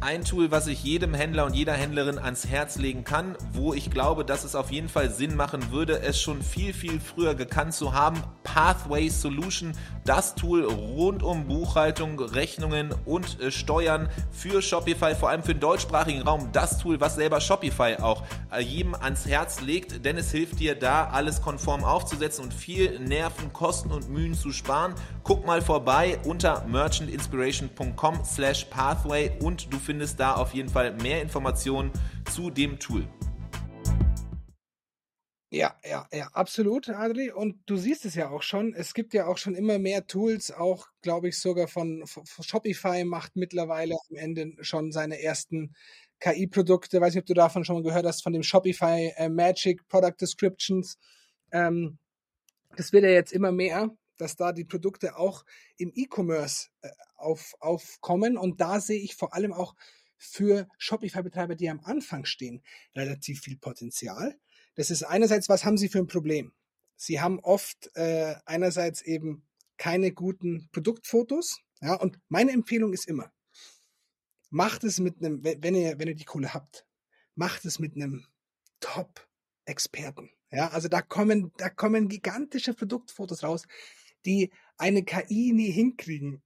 [0.00, 3.90] Ein Tool, was ich jedem Händler und jeder Händlerin ans Herz legen kann, wo ich
[3.90, 7.74] glaube, dass es auf jeden Fall Sinn machen würde, es schon viel, viel früher gekannt
[7.74, 8.22] zu haben.
[8.44, 9.72] Pathway Solution,
[10.04, 15.60] das Tool rund um Buchhaltung, Rechnungen und äh, Steuern für Shopify, vor allem für den
[15.60, 16.50] deutschsprachigen Raum.
[16.52, 20.76] Das Tool, was selber Shopify auch äh, jedem ans Herz legt, denn es hilft dir
[20.76, 24.94] da, alles konform aufzusetzen und viel Nerven, Kosten und Mühen zu sparen.
[25.24, 31.22] Guck mal vorbei unter merchantinspiration.com slash pathway und du findest da auf jeden Fall mehr
[31.22, 31.90] Informationen
[32.30, 33.08] zu dem Tool.
[35.50, 37.32] Ja, ja, ja, absolut, Adri.
[37.32, 38.74] Und du siehst es ja auch schon.
[38.74, 43.02] Es gibt ja auch schon immer mehr Tools, auch, glaube ich, sogar von, von Shopify
[43.04, 45.74] macht mittlerweile am Ende schon seine ersten
[46.20, 47.00] KI-Produkte.
[47.00, 50.16] Weiß nicht, ob du davon schon mal gehört hast, von dem Shopify äh, Magic Product
[50.20, 50.98] Descriptions.
[51.50, 51.96] Ähm,
[52.76, 55.44] das wird ja jetzt immer mehr dass da die Produkte auch
[55.76, 58.36] im E-Commerce äh, auf, aufkommen.
[58.36, 59.74] Und da sehe ich vor allem auch
[60.16, 62.62] für Shopify-Betreiber, die am Anfang stehen,
[62.94, 64.38] relativ viel Potenzial.
[64.74, 66.52] Das ist einerseits, was haben sie für ein Problem?
[66.96, 71.60] Sie haben oft äh, einerseits eben keine guten Produktfotos.
[71.80, 73.32] Ja, und meine Empfehlung ist immer,
[74.50, 76.84] macht es mit einem, wenn ihr, wenn ihr die Kohle habt,
[77.36, 78.26] macht es mit einem
[78.80, 80.30] Top-Experten.
[80.50, 83.66] Ja, also da kommen, da kommen gigantische Produktfotos raus,
[84.24, 86.42] die eine KI nie hinkriegen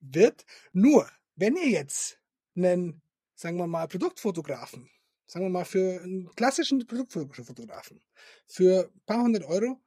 [0.00, 0.44] wird.
[0.72, 2.18] Nur, wenn ihr jetzt
[2.56, 3.02] einen,
[3.34, 4.90] sagen wir mal, Produktfotografen,
[5.26, 8.02] sagen wir mal für einen klassischen Produktfotografen,
[8.46, 9.80] für ein paar hundert Euro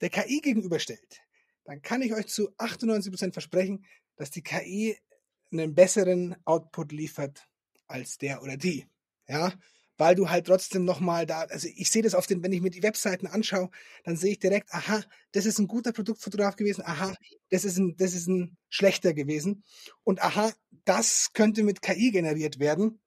[0.00, 1.20] der KI gegenüberstellt,
[1.64, 3.84] dann kann ich euch zu 98 Prozent versprechen,
[4.16, 4.98] dass die KI
[5.52, 7.48] einen besseren Output liefert
[7.86, 8.86] als der oder die.
[9.28, 9.52] Ja,
[10.00, 12.70] weil du halt trotzdem nochmal da, also ich sehe das auf den, wenn ich mir
[12.70, 13.68] die Webseiten anschaue,
[14.02, 17.14] dann sehe ich direkt, aha, das ist ein guter Produktfotograf gewesen, aha,
[17.50, 19.62] das ist ein, das ist ein schlechter gewesen
[20.02, 20.52] und aha,
[20.86, 22.98] das könnte mit KI generiert werden.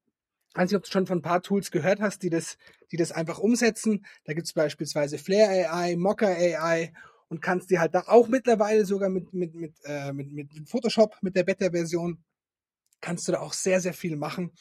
[0.49, 2.57] Ich weiß nicht, ob du schon von ein paar Tools gehört hast, die das,
[2.91, 4.05] die das einfach umsetzen.
[4.25, 6.93] Da gibt es beispielsweise Flare AI, Mocker AI
[7.27, 11.17] und kannst die halt da auch mittlerweile sogar mit, mit, mit, äh, mit, mit Photoshop,
[11.23, 12.23] mit der Beta-Version,
[13.01, 14.51] kannst du da auch sehr, sehr viel machen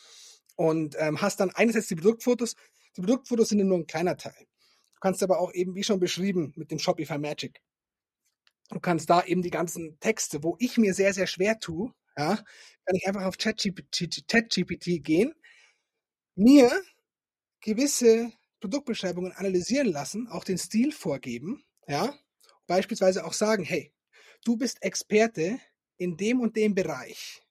[0.57, 2.57] und ähm, hast dann einerseits die Produktfotos.
[2.97, 4.47] Die Produktfotos sind nur ein kleiner Teil.
[4.95, 7.61] Du kannst aber auch eben, wie schon beschrieben, mit dem Shopify Magic.
[8.71, 12.37] Du kannst da eben die ganzen Texte, wo ich mir sehr, sehr schwer tue, ja,
[12.37, 15.35] kann ich einfach auf ChatGPT gehen,
[16.35, 16.71] mir
[17.61, 22.15] gewisse Produktbeschreibungen analysieren lassen, auch den Stil vorgeben, ja,
[22.67, 23.93] beispielsweise auch sagen, hey,
[24.45, 25.59] du bist Experte
[25.97, 27.43] in dem und dem Bereich.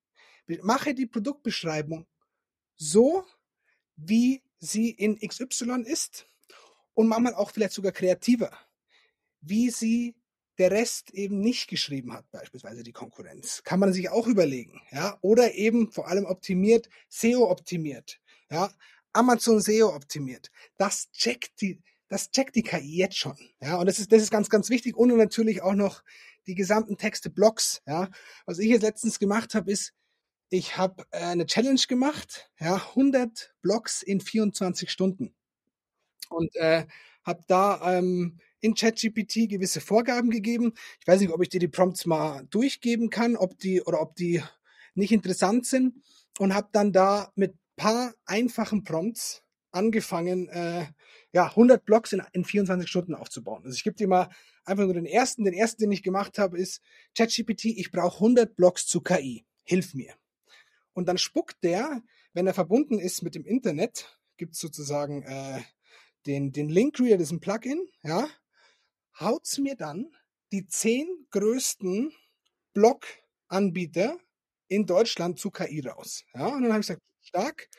[0.64, 2.08] Mache die Produktbeschreibung
[2.82, 3.24] so,
[3.96, 6.28] wie sie in XY ist
[6.96, 8.52] und manchmal auch vielleicht sogar kreativer,
[9.40, 10.16] wie sie
[10.58, 13.62] der Rest eben nicht geschrieben hat, beispielsweise die Konkurrenz.
[13.64, 18.72] Kann man sich auch überlegen, ja, oder eben vor allem optimiert, SEO optimiert, ja,
[19.14, 20.52] Amazon SEO optimiert.
[20.78, 23.38] Das checkt die, das checkt die KI jetzt schon.
[23.62, 24.96] Ja, und das ist, das ist ganz, ganz wichtig.
[24.96, 26.04] Und natürlich auch noch
[26.48, 27.82] die gesamten Texte, Blogs.
[27.86, 28.10] Ja,
[28.46, 29.94] was ich jetzt letztens gemacht habe, ist,
[30.52, 35.34] ich habe äh, eine Challenge gemacht, ja, 100 Blogs in 24 Stunden.
[36.30, 36.86] Und äh,
[37.24, 40.74] habe da ähm, in ChatGPT gewisse Vorgaben gegeben.
[41.00, 44.16] Ich weiß nicht, ob ich dir die Prompts mal durchgeben kann, ob die oder ob
[44.16, 44.44] die
[44.94, 45.96] nicht interessant sind.
[46.38, 50.86] Und habe dann da mit paar einfachen Prompts angefangen, äh,
[51.32, 53.64] ja, 100 Blogs in, in 24 Stunden aufzubauen.
[53.64, 54.30] Also ich gebe dir mal
[54.66, 55.46] einfach nur den ersten.
[55.46, 56.82] Den ersten, den ich gemacht habe, ist
[57.18, 59.46] ChatGPT, ich brauche 100 Blogs zu KI.
[59.64, 60.21] Hilf mir.
[60.94, 65.62] Und dann spuckt der, wenn er verbunden ist mit dem Internet, gibt es sozusagen äh,
[66.26, 68.28] den, den Linkreader, das ist ein Plugin, ja,
[69.20, 70.16] haut's mir dann
[70.52, 72.14] die zehn größten
[72.74, 74.18] Blog-Anbieter
[74.68, 76.24] in Deutschland zu KI raus.
[76.34, 77.70] Ja, und dann habe ich gesagt, stark.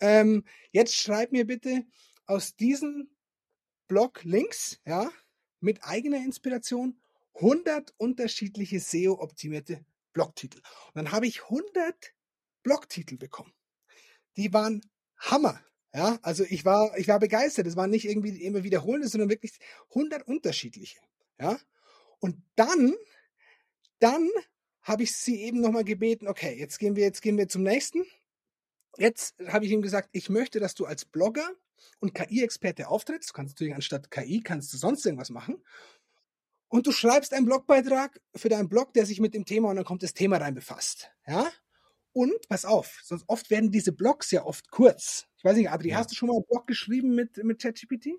[0.00, 1.84] Ähm, jetzt schreib mir bitte
[2.26, 3.16] aus diesen
[3.88, 5.10] Blog-Links, ja,
[5.60, 7.00] mit eigener Inspiration
[7.34, 10.58] 100 unterschiedliche SEO-optimierte Blogtitel.
[10.58, 12.13] Und dann habe ich 100
[12.64, 13.52] Blogtitel bekommen.
[14.36, 14.80] Die waren
[15.18, 15.60] Hammer.
[15.94, 17.68] Ja, also ich war, ich war begeistert.
[17.68, 19.58] Es waren nicht irgendwie immer wiederholende, sondern wirklich
[19.90, 20.98] 100 unterschiedliche.
[21.38, 21.56] Ja,
[22.18, 22.94] und dann,
[24.00, 24.28] dann
[24.82, 28.04] habe ich sie eben nochmal gebeten, okay, jetzt gehen wir, jetzt gehen wir zum nächsten.
[28.96, 31.48] Jetzt habe ich ihm gesagt, ich möchte, dass du als Blogger
[32.00, 33.30] und KI-Experte auftrittst.
[33.30, 35.62] Du kannst natürlich anstatt KI, kannst du sonst irgendwas machen.
[36.68, 39.84] Und du schreibst einen Blogbeitrag für deinen Blog, der sich mit dem Thema und dann
[39.84, 41.10] kommt das Thema rein befasst.
[41.26, 41.50] Ja?
[42.14, 45.26] Und pass auf, sonst oft werden diese Blogs ja oft kurz.
[45.36, 45.96] Ich weiß nicht, Adri, ja.
[45.96, 48.10] hast du schon mal einen Blog geschrieben mit, mit ChatGPT?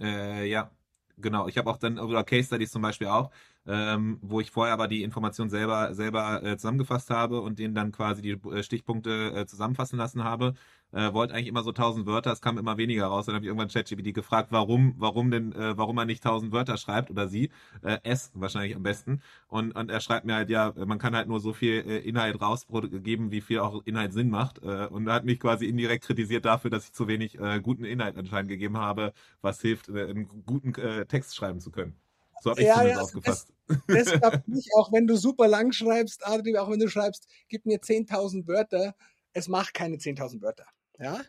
[0.00, 0.70] Äh, ja,
[1.18, 1.48] genau.
[1.48, 3.32] Ich habe auch dann, oder Case Studies zum Beispiel auch,
[3.66, 7.92] ähm, wo ich vorher aber die Information selber, selber äh, zusammengefasst habe und denen dann
[7.92, 10.54] quasi die äh, Stichpunkte äh, zusammenfassen lassen habe
[10.94, 13.26] äh, wollte eigentlich immer so 1000 Wörter, es kam immer weniger raus.
[13.26, 16.76] Dann habe ich irgendwann ChatGPT gefragt, warum, warum denn, äh, warum er nicht 1000 Wörter
[16.76, 17.50] schreibt oder sie,
[17.82, 19.20] äh, es wahrscheinlich am besten.
[19.48, 22.40] Und, und er schreibt mir halt, ja, man kann halt nur so viel äh, Inhalt
[22.40, 24.62] rausgeben, wie viel auch Inhalt Sinn macht.
[24.62, 27.84] Äh, und er hat mich quasi indirekt kritisiert dafür, dass ich zu wenig äh, guten
[27.84, 32.03] Inhalt anscheinend gegeben habe, was hilft, äh, einen guten äh, Text schreiben zu können.
[32.40, 33.48] So habe ich ja, zumindest ja, aufgefasst.
[33.66, 37.26] Das, das klappt nicht, auch wenn du super lang schreibst, Adri, auch wenn du schreibst,
[37.48, 38.94] gib mir 10.000 Wörter,
[39.32, 40.66] es macht keine 10.000 Wörter.
[40.98, 41.20] Ja?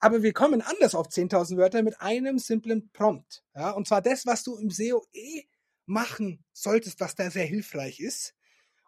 [0.00, 3.42] Aber wir kommen anders auf 10.000 Wörter mit einem simplen Prompt.
[3.54, 3.70] Ja?
[3.70, 5.44] Und zwar das, was du im SEO eh
[5.86, 8.34] machen solltest, was da sehr hilfreich ist.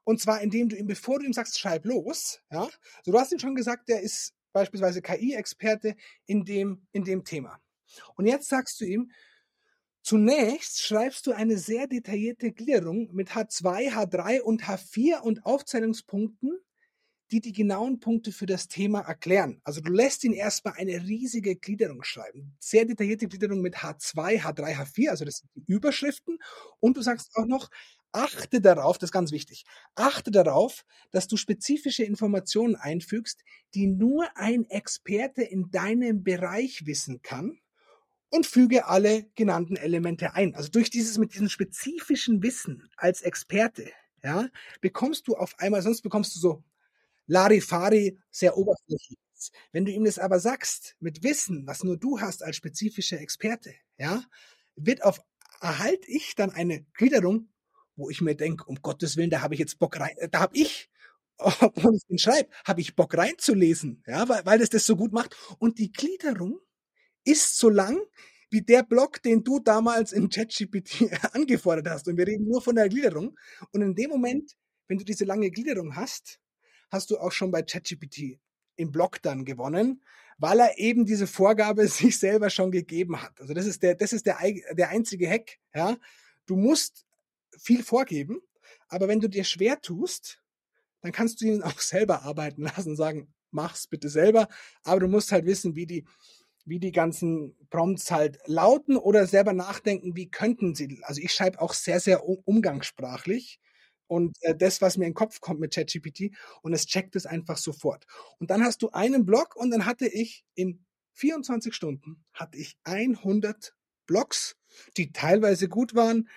[0.05, 2.69] Und zwar, indem du ihm, bevor du ihm sagst, schreib los, ja,
[3.05, 7.61] so du hast ihm schon gesagt, der ist beispielsweise KI-Experte in dem, in dem Thema.
[8.17, 9.11] Und jetzt sagst du ihm,
[10.11, 16.59] zunächst schreibst du eine sehr detaillierte Gliederung mit H2, H3 und H4 und Aufzählungspunkten
[17.31, 19.61] die die genauen Punkte für das Thema erklären.
[19.63, 22.57] Also du lässt ihn erstmal eine riesige Gliederung schreiben.
[22.59, 26.39] Sehr detaillierte Gliederung mit H2, H3, H4, also das sind die Überschriften.
[26.81, 27.71] Und du sagst auch noch,
[28.11, 33.45] achte darauf, das ist ganz wichtig, achte darauf, dass du spezifische Informationen einfügst,
[33.75, 37.61] die nur ein Experte in deinem Bereich wissen kann
[38.31, 40.55] und füge alle genannten Elemente ein.
[40.55, 43.91] Also durch dieses mit diesem spezifischen Wissen als Experte,
[44.23, 44.49] ja,
[44.81, 46.65] bekommst du auf einmal, sonst bekommst du so
[47.27, 49.19] Larifari sehr oberflächlich.
[49.73, 53.75] Wenn du ihm das aber sagst, mit Wissen, was nur du hast als spezifischer Experte,
[53.99, 54.23] ja,
[54.77, 55.21] wird auf,
[55.61, 57.49] erhalte ich dann eine Gliederung,
[57.97, 60.57] wo ich mir denke, um Gottes Willen, da habe ich jetzt Bock rein, da habe
[60.57, 60.91] ich,
[61.39, 65.13] wenn ich den schreibe, habe ich Bock reinzulesen, ja, weil, weil das das so gut
[65.13, 65.37] macht.
[65.59, 66.59] Und die Gliederung
[67.25, 68.01] ist so lang,
[68.51, 72.09] wie der Block, den du damals in ChatGPT angefordert hast.
[72.09, 73.39] Und wir reden nur von der Gliederung.
[73.73, 74.57] Und in dem Moment,
[74.89, 76.41] wenn du diese lange Gliederung hast,
[76.91, 78.41] hast du auch schon bei ChatGPT
[78.77, 80.03] im Blog dann gewonnen,
[80.39, 83.41] weil er eben diese Vorgabe sich selber schon gegeben hat.
[83.41, 84.39] Also das ist der, das ist der,
[84.73, 85.97] der einzige Hack, ja.
[86.47, 87.07] Du musst
[87.57, 88.41] viel vorgeben,
[88.89, 90.43] aber wenn du dir schwer tust,
[91.03, 94.49] dann kannst du ihn auch selber arbeiten lassen, sagen, mach's bitte selber,
[94.83, 96.07] aber du musst halt wissen, wie die,
[96.65, 101.01] wie die ganzen Prompts halt lauten oder selber nachdenken, wie könnten sie.
[101.03, 103.61] Also ich schreibe auch sehr, sehr umgangssprachlich
[104.07, 107.27] und äh, das, was mir in den Kopf kommt mit ChatGPT und es checkt es
[107.27, 108.07] einfach sofort.
[108.39, 112.77] Und dann hast du einen Blog und dann hatte ich in 24 Stunden hatte ich
[112.85, 113.75] 100
[114.07, 114.57] Blogs,
[114.97, 116.29] die teilweise gut waren,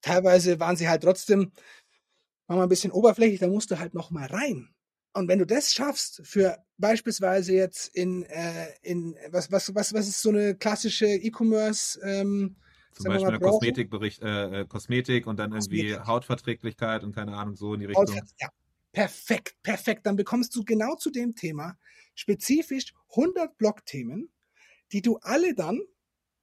[0.00, 1.52] teilweise waren sie halt trotzdem
[2.48, 4.74] mal ein bisschen oberflächlich, da musst du halt noch mal rein.
[5.12, 10.08] Und wenn du das schaffst für beispielsweise jetzt in äh, in was was was was
[10.08, 12.56] ist so eine klassische E-Commerce ähm,
[12.92, 16.06] zum Beispiel eine Kosmetikbericht, äh, äh, Kosmetik und dann irgendwie Kosmetik.
[16.06, 18.06] Hautverträglichkeit und keine Ahnung, so in die Richtung.
[18.38, 18.48] Ja,
[18.92, 20.06] perfekt, perfekt.
[20.06, 21.78] Dann bekommst du genau zu dem Thema
[22.14, 24.30] spezifisch 100 Blogthemen,
[24.92, 25.80] die du alle dann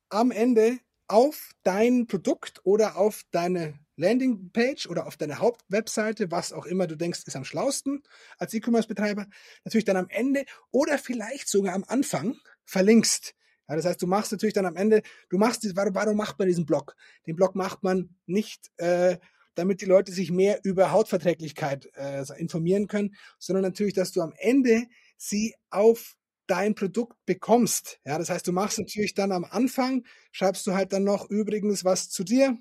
[0.09, 6.65] am Ende auf dein Produkt oder auf deine Landingpage oder auf deine Hauptwebseite, was auch
[6.65, 8.03] immer du denkst, ist am schlausten
[8.37, 9.27] als E-Commerce-Betreiber,
[9.65, 13.33] natürlich dann am Ende oder vielleicht sogar am Anfang verlinkst.
[13.67, 16.47] Ja, das heißt, du machst natürlich dann am Ende, du machst, warum, warum macht man
[16.47, 16.95] diesen Blog?
[17.25, 19.17] Den Blog macht man nicht, äh,
[19.55, 24.33] damit die Leute sich mehr über Hautverträglichkeit äh, informieren können, sondern natürlich, dass du am
[24.37, 24.85] Ende
[25.17, 27.99] sie auf dein Produkt bekommst.
[28.05, 31.83] Ja, das heißt, du machst natürlich dann am Anfang, schreibst du halt dann noch übrigens
[31.83, 32.57] was zu dir,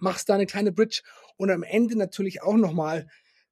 [0.00, 1.02] machst da eine kleine Bridge
[1.36, 3.08] und am Ende natürlich auch nochmal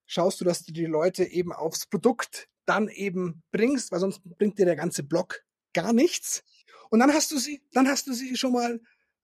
[0.06, 4.58] schaust du, dass du die Leute eben aufs Produkt dann eben bringst, weil sonst bringt
[4.58, 6.42] dir der ganze Blog gar nichts.
[6.90, 8.80] Und dann hast du sie, dann hast du sie schon mal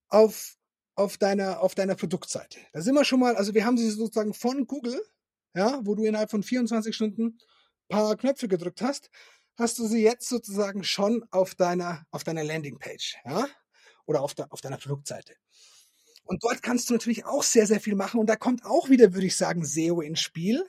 [0.08, 0.56] auf,
[0.94, 2.58] auf deiner, auf deiner Produktseite.
[2.72, 5.00] Da sind wir schon mal, also wir haben sie sozusagen von Google,
[5.54, 7.38] ja, wo du innerhalb von 24 Stunden
[7.88, 9.10] paar Knöpfe gedrückt hast,
[9.56, 13.46] hast du sie jetzt sozusagen schon auf deiner, auf deiner Landingpage, ja,
[14.06, 15.34] oder auf, der, auf deiner Produktseite.
[16.24, 18.20] Und dort kannst du natürlich auch sehr, sehr viel machen.
[18.20, 20.64] Und da kommt auch wieder, würde ich sagen, SEO ins Spiel.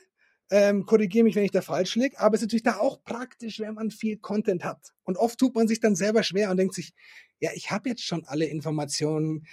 [0.50, 2.18] Ähm, Korrigiere mich, wenn ich da falsch liege.
[2.18, 4.92] Aber es ist natürlich da auch praktisch, wenn man viel Content hat.
[5.04, 6.92] Und oft tut man sich dann selber schwer und denkt sich,
[7.40, 9.46] ja, ich habe jetzt schon alle Informationen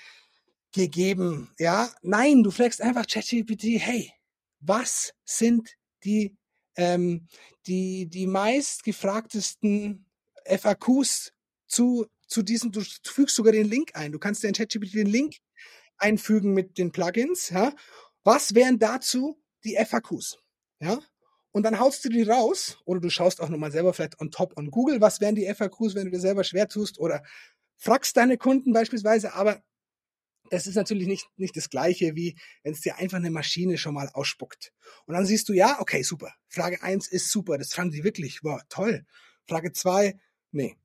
[0.73, 1.49] gegeben.
[1.59, 4.11] Ja, nein, du fragst einfach ChatGPT, hey,
[4.59, 6.35] was sind die,
[6.75, 7.27] ähm,
[7.67, 10.05] die, die meist gefragtesten
[10.45, 11.33] FAQs
[11.67, 14.11] zu, zu diesen, du fügst sogar den Link ein.
[14.11, 15.35] Du kannst in ChatGPT den Link
[16.01, 17.73] einfügen mit den Plugins, ja.
[18.23, 20.37] Was wären dazu die FAQs?
[20.79, 20.99] Ja.
[21.51, 24.57] Und dann haust du die raus oder du schaust auch nochmal selber vielleicht on top
[24.57, 27.23] on Google, was wären die FAQs, wenn du dir selber schwer tust oder
[27.77, 29.61] fragst deine Kunden beispielsweise, aber
[30.49, 33.93] das ist natürlich nicht, nicht das Gleiche, wie wenn es dir einfach eine Maschine schon
[33.93, 34.73] mal ausspuckt.
[35.05, 36.33] Und dann siehst du, ja, okay, super.
[36.49, 39.05] Frage eins ist super, das fanden sie wirklich, wow, toll.
[39.47, 40.19] Frage zwei,
[40.51, 40.75] nee.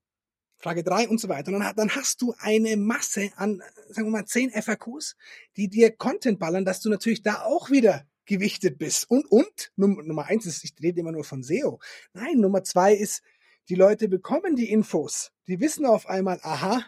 [0.59, 1.53] Frage drei und so weiter.
[1.53, 5.17] Und dann, hast du eine Masse an, sagen wir mal, zehn FAQs,
[5.57, 9.11] die dir Content ballern, dass du natürlich da auch wieder gewichtet bist.
[9.11, 11.79] Und, und, Nummer eins ist, ich rede immer nur von SEO.
[12.13, 13.23] Nein, Nummer zwei ist,
[13.69, 15.33] die Leute bekommen die Infos.
[15.47, 16.85] Die wissen auf einmal, aha,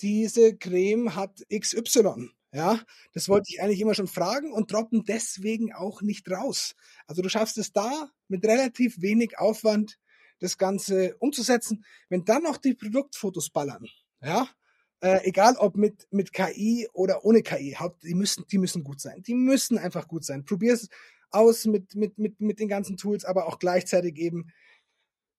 [0.00, 2.30] diese Creme hat XY.
[2.52, 2.80] Ja,
[3.12, 6.74] das wollte ich eigentlich immer schon fragen und droppen deswegen auch nicht raus.
[7.06, 9.99] Also du schaffst es da mit relativ wenig Aufwand,
[10.40, 11.84] das Ganze umzusetzen.
[12.08, 13.86] Wenn dann noch die Produktfotos ballern,
[14.22, 14.48] ja,
[15.00, 19.22] äh, egal ob mit, mit KI oder ohne KI, die müssen, die müssen gut sein.
[19.22, 20.44] Die müssen einfach gut sein.
[20.44, 20.88] Probier es
[21.30, 24.50] aus mit, mit, mit, mit den ganzen Tools, aber auch gleichzeitig eben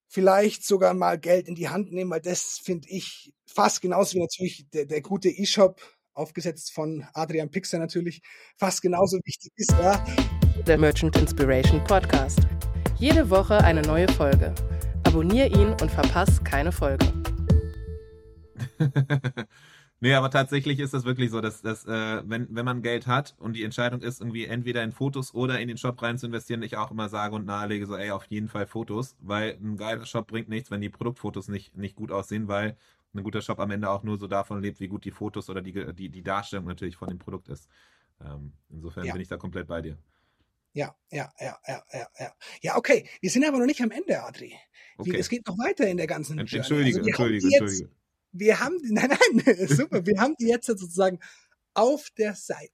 [0.08, 4.20] vielleicht sogar mal Geld in die Hand nehmen, weil das finde ich fast genauso wie
[4.20, 5.80] natürlich der, der gute E-Shop,
[6.14, 8.22] aufgesetzt von Adrian Pixer natürlich,
[8.58, 9.70] fast genauso wichtig ist.
[9.72, 10.04] Ja.
[10.66, 12.40] Der Merchant Inspiration Podcast.
[12.98, 14.54] Jede Woche eine neue Folge.
[15.12, 17.06] Abonnier ihn und verpass keine Folge.
[20.04, 23.36] Nee, aber tatsächlich ist das wirklich so, dass, dass äh, wenn, wenn man Geld hat
[23.38, 26.64] und die Entscheidung ist, irgendwie entweder in Fotos oder in den Shop rein zu investieren,
[26.64, 30.04] ich auch immer sage und nahelege, so, ey, auf jeden Fall Fotos, weil ein geiler
[30.04, 32.76] Shop bringt nichts, wenn die Produktfotos nicht, nicht gut aussehen, weil
[33.14, 35.62] ein guter Shop am Ende auch nur so davon lebt, wie gut die Fotos oder
[35.62, 37.68] die, die, die Darstellung natürlich von dem Produkt ist.
[38.20, 39.12] Ähm, insofern ja.
[39.12, 39.96] bin ich da komplett bei dir.
[40.72, 42.34] Ja, ja, ja, ja, ja, ja.
[42.62, 43.06] Ja, okay.
[43.20, 44.54] Wir sind aber noch nicht am Ende, Adri.
[44.96, 45.16] Okay.
[45.16, 47.90] Es geht noch weiter in der ganzen Entschuldige, also entschuldige, entschuldige
[48.32, 51.20] wir haben, nein, nein, super, wir haben die jetzt sozusagen
[51.74, 52.72] auf der Seite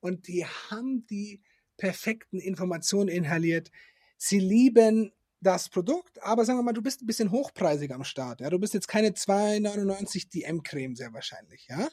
[0.00, 1.40] und die haben die
[1.76, 3.70] perfekten Informationen inhaliert.
[4.16, 8.40] Sie lieben das Produkt, aber sagen wir mal, du bist ein bisschen hochpreisig am Start.
[8.40, 8.50] Ja?
[8.50, 11.68] Du bist jetzt keine 2,99 DM-Creme sehr wahrscheinlich.
[11.68, 11.88] Ja?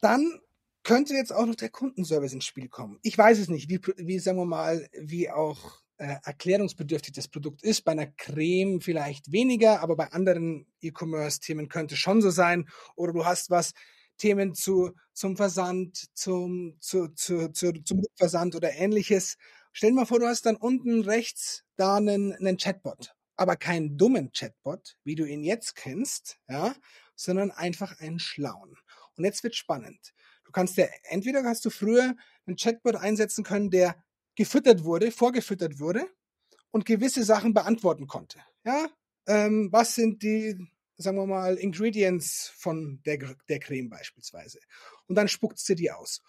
[0.00, 0.40] Dann
[0.82, 2.98] könnte jetzt auch noch der Kundenservice ins Spiel kommen.
[3.02, 7.62] Ich weiß es nicht, wie, wie sagen wir mal, wie auch äh, erklärungsbedürftig das Produkt
[7.62, 7.82] ist.
[7.82, 12.68] Bei einer Creme vielleicht weniger, aber bei anderen E-Commerce-Themen könnte schon so sein.
[12.96, 13.72] Oder du hast was,
[14.20, 19.36] Themen zu, zum Versand, zum, zu, zu, zu, zum Versand oder ähnliches.
[19.72, 23.14] Stell dir mal vor, du hast dann unten rechts da einen, einen Chatbot.
[23.36, 26.74] Aber keinen dummen Chatbot, wie du ihn jetzt kennst, ja,
[27.14, 28.76] sondern einfach einen schlauen.
[29.16, 30.12] Und jetzt wird spannend.
[30.50, 33.94] Du kannst ja, entweder hast du früher einen Chatbot einsetzen können, der
[34.34, 36.08] gefüttert wurde, vorgefüttert wurde
[36.72, 38.40] und gewisse Sachen beantworten konnte.
[38.64, 38.88] Ja,
[39.28, 40.56] ähm, was sind die,
[40.96, 44.58] sagen wir mal, Ingredients von der, der Creme beispielsweise?
[45.06, 46.20] Und dann spuckt sie die aus.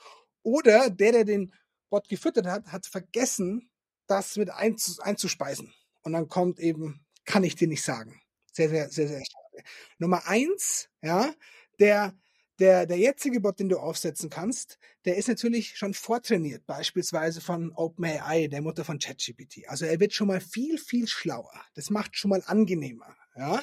[0.43, 1.55] Oder der, der den
[1.89, 3.71] Bot gefüttert hat, hat vergessen,
[4.05, 5.73] das mit einzuspeisen.
[6.03, 8.21] Und dann kommt eben, kann ich dir nicht sagen.
[8.53, 9.67] Sehr, sehr, sehr, sehr schade.
[9.97, 11.33] Nummer eins, ja,
[11.79, 12.15] der
[12.61, 17.71] der, der jetzige Bot, den du aufsetzen kannst, der ist natürlich schon vortrainiert, beispielsweise von
[17.73, 19.67] OpenAI, der Mutter von ChatGPT.
[19.67, 21.51] Also er wird schon mal viel, viel schlauer.
[21.73, 23.15] Das macht schon mal angenehmer.
[23.35, 23.61] Ja?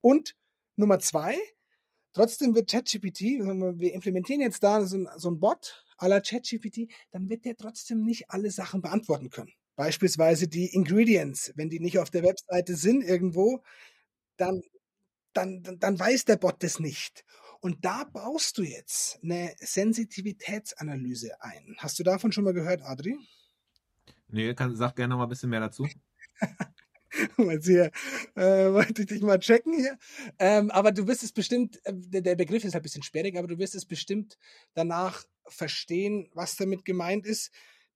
[0.00, 0.34] Und
[0.76, 1.38] Nummer zwei,
[2.14, 7.28] Trotzdem wird ChatGPT, wir implementieren jetzt da so ein, so ein Bot aller ChatGPT, dann
[7.28, 9.52] wird der trotzdem nicht alle Sachen beantworten können.
[9.74, 13.64] Beispielsweise die Ingredients, wenn die nicht auf der Webseite sind irgendwo,
[14.36, 14.62] dann,
[15.32, 17.24] dann, dann weiß der Bot das nicht.
[17.64, 21.74] Und da baust du jetzt eine Sensitivitätsanalyse ein.
[21.78, 23.16] Hast du davon schon mal gehört, Adri?
[24.28, 25.88] Nee, kann, sag gerne noch mal ein bisschen mehr dazu.
[27.62, 27.90] hier,
[28.34, 29.96] äh, wollte ich dich mal checken hier.
[30.38, 33.48] Ähm, aber du wirst es bestimmt, äh, der Begriff ist halt ein bisschen sperrig, aber
[33.48, 34.36] du wirst es bestimmt
[34.74, 37.50] danach verstehen, was damit gemeint ist.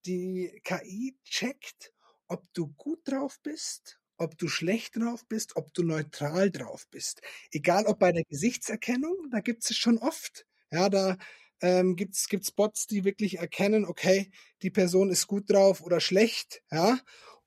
[0.06, 1.92] Die KI checkt,
[2.26, 7.22] ob du gut drauf bist, ob du schlecht drauf bist, ob du neutral drauf bist.
[7.50, 10.46] Egal ob bei der Gesichtserkennung, da gibt es schon oft.
[10.70, 11.16] Ja, da
[11.60, 14.30] ähm, gibt es Bots, die wirklich erkennen, okay,
[14.62, 16.98] die Person ist gut drauf oder schlecht, ja.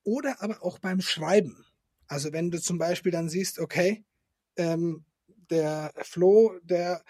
[0.04, 1.64] Oder aber auch beim Schreiben.
[2.08, 4.04] Also wenn du zum Beispiel dann siehst, okay,
[4.56, 5.04] ähm,
[5.50, 7.02] der Flo, der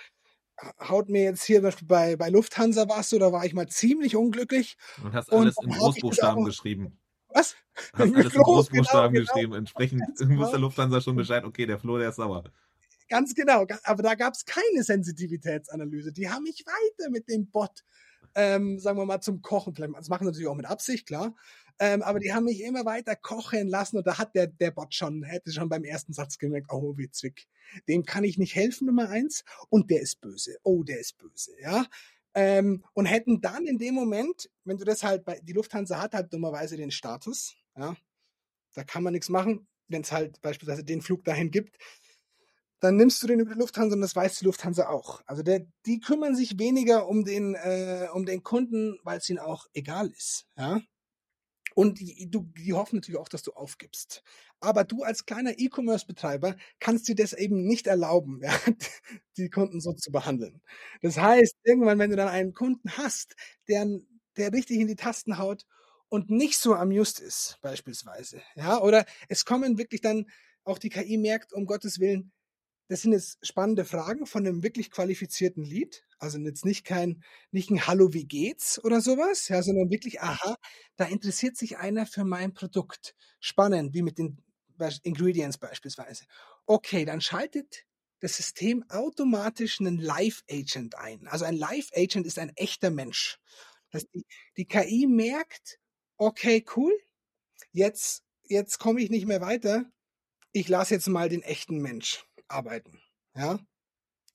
[0.78, 4.76] haut mir jetzt hier bei, bei Lufthansa was, da war ich mal ziemlich unglücklich.
[5.02, 6.98] Und hast alles in Großbuchstaben geschrieben.
[7.34, 7.56] Was?
[7.94, 9.32] Hast alles in Großbuchstaben genau, genau.
[9.34, 9.54] geschrieben.
[9.54, 10.34] Entsprechend genau.
[10.34, 12.44] muss der Lufthansa schon Bescheid, okay, der Flo, der ist sauer.
[13.08, 13.66] Ganz genau.
[13.84, 16.12] Aber da gab es keine Sensitivitätsanalyse.
[16.12, 17.84] Die haben mich weiter mit dem Bot,
[18.34, 19.74] ähm, sagen wir mal, zum Kochen.
[19.74, 21.34] Das machen sie natürlich auch mit Absicht, klar.
[21.78, 24.94] Ähm, aber die haben mich immer weiter kochen lassen und da hat der, der Bot
[24.94, 27.48] schon, hätte schon beim ersten Satz gemerkt, oh, wie Zwick.
[27.88, 29.44] Dem kann ich nicht helfen, Nummer eins.
[29.68, 30.56] Und der ist böse.
[30.62, 31.86] Oh, der ist böse, ja.
[32.34, 36.14] Ähm, und hätten dann in dem Moment, wenn du das halt bei, die Lufthansa hat
[36.14, 37.94] halt dummerweise den Status, ja,
[38.74, 41.76] da kann man nichts machen, wenn es halt beispielsweise den Flug dahin gibt,
[42.80, 45.22] dann nimmst du den über die Lufthansa und das weiß die Lufthansa auch.
[45.26, 49.38] Also der, die kümmern sich weniger um den, äh, um den Kunden, weil es ihnen
[49.38, 50.46] auch egal ist.
[50.56, 50.80] Ja?
[51.74, 54.22] Und die, du, die hoffen natürlich auch, dass du aufgibst.
[54.60, 58.52] Aber du als kleiner E-Commerce-Betreiber kannst dir das eben nicht erlauben, ja,
[59.36, 60.60] die Kunden so zu behandeln.
[61.02, 63.34] Das heißt, irgendwann, wenn du dann einen Kunden hast,
[63.68, 63.86] der,
[64.36, 65.64] der richtig in die Tasten haut
[66.08, 70.26] und nicht so amused ist, beispielsweise, ja, oder es kommen wirklich dann,
[70.64, 72.30] auch die KI merkt, um Gottes Willen,
[72.92, 76.04] das sind jetzt spannende Fragen von einem wirklich qualifizierten Lied.
[76.18, 80.56] Also jetzt nicht kein, nicht ein Hallo, wie geht's oder sowas, ja, sondern wirklich, aha,
[80.96, 83.14] da interessiert sich einer für mein Produkt.
[83.40, 84.44] Spannend, wie mit den
[85.04, 86.26] Ingredients beispielsweise.
[86.66, 87.86] Okay, dann schaltet
[88.20, 91.26] das System automatisch einen Live-Agent ein.
[91.28, 93.38] Also ein Live-Agent ist ein echter Mensch.
[93.90, 94.26] Das die,
[94.58, 95.78] die KI merkt,
[96.18, 96.92] okay, cool,
[97.72, 99.90] jetzt, jetzt komme ich nicht mehr weiter.
[100.52, 103.00] Ich lasse jetzt mal den echten Mensch arbeiten.
[103.34, 103.58] Ja.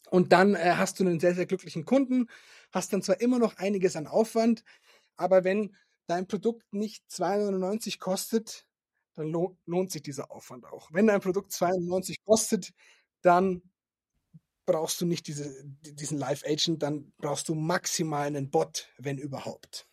[0.09, 2.28] Und dann äh, hast du einen sehr, sehr glücklichen Kunden,
[2.72, 4.63] hast dann zwar immer noch einiges an Aufwand,
[5.15, 5.76] aber wenn
[6.07, 8.65] dein Produkt nicht 2,99 kostet,
[9.15, 10.89] dann lohnt, lohnt sich dieser Aufwand auch.
[10.93, 12.74] Wenn dein Produkt 2,99 kostet,
[13.22, 13.61] dann
[14.65, 19.86] brauchst du nicht diese, diesen Live-Agent, dann brauchst du maximal einen Bot, wenn überhaupt.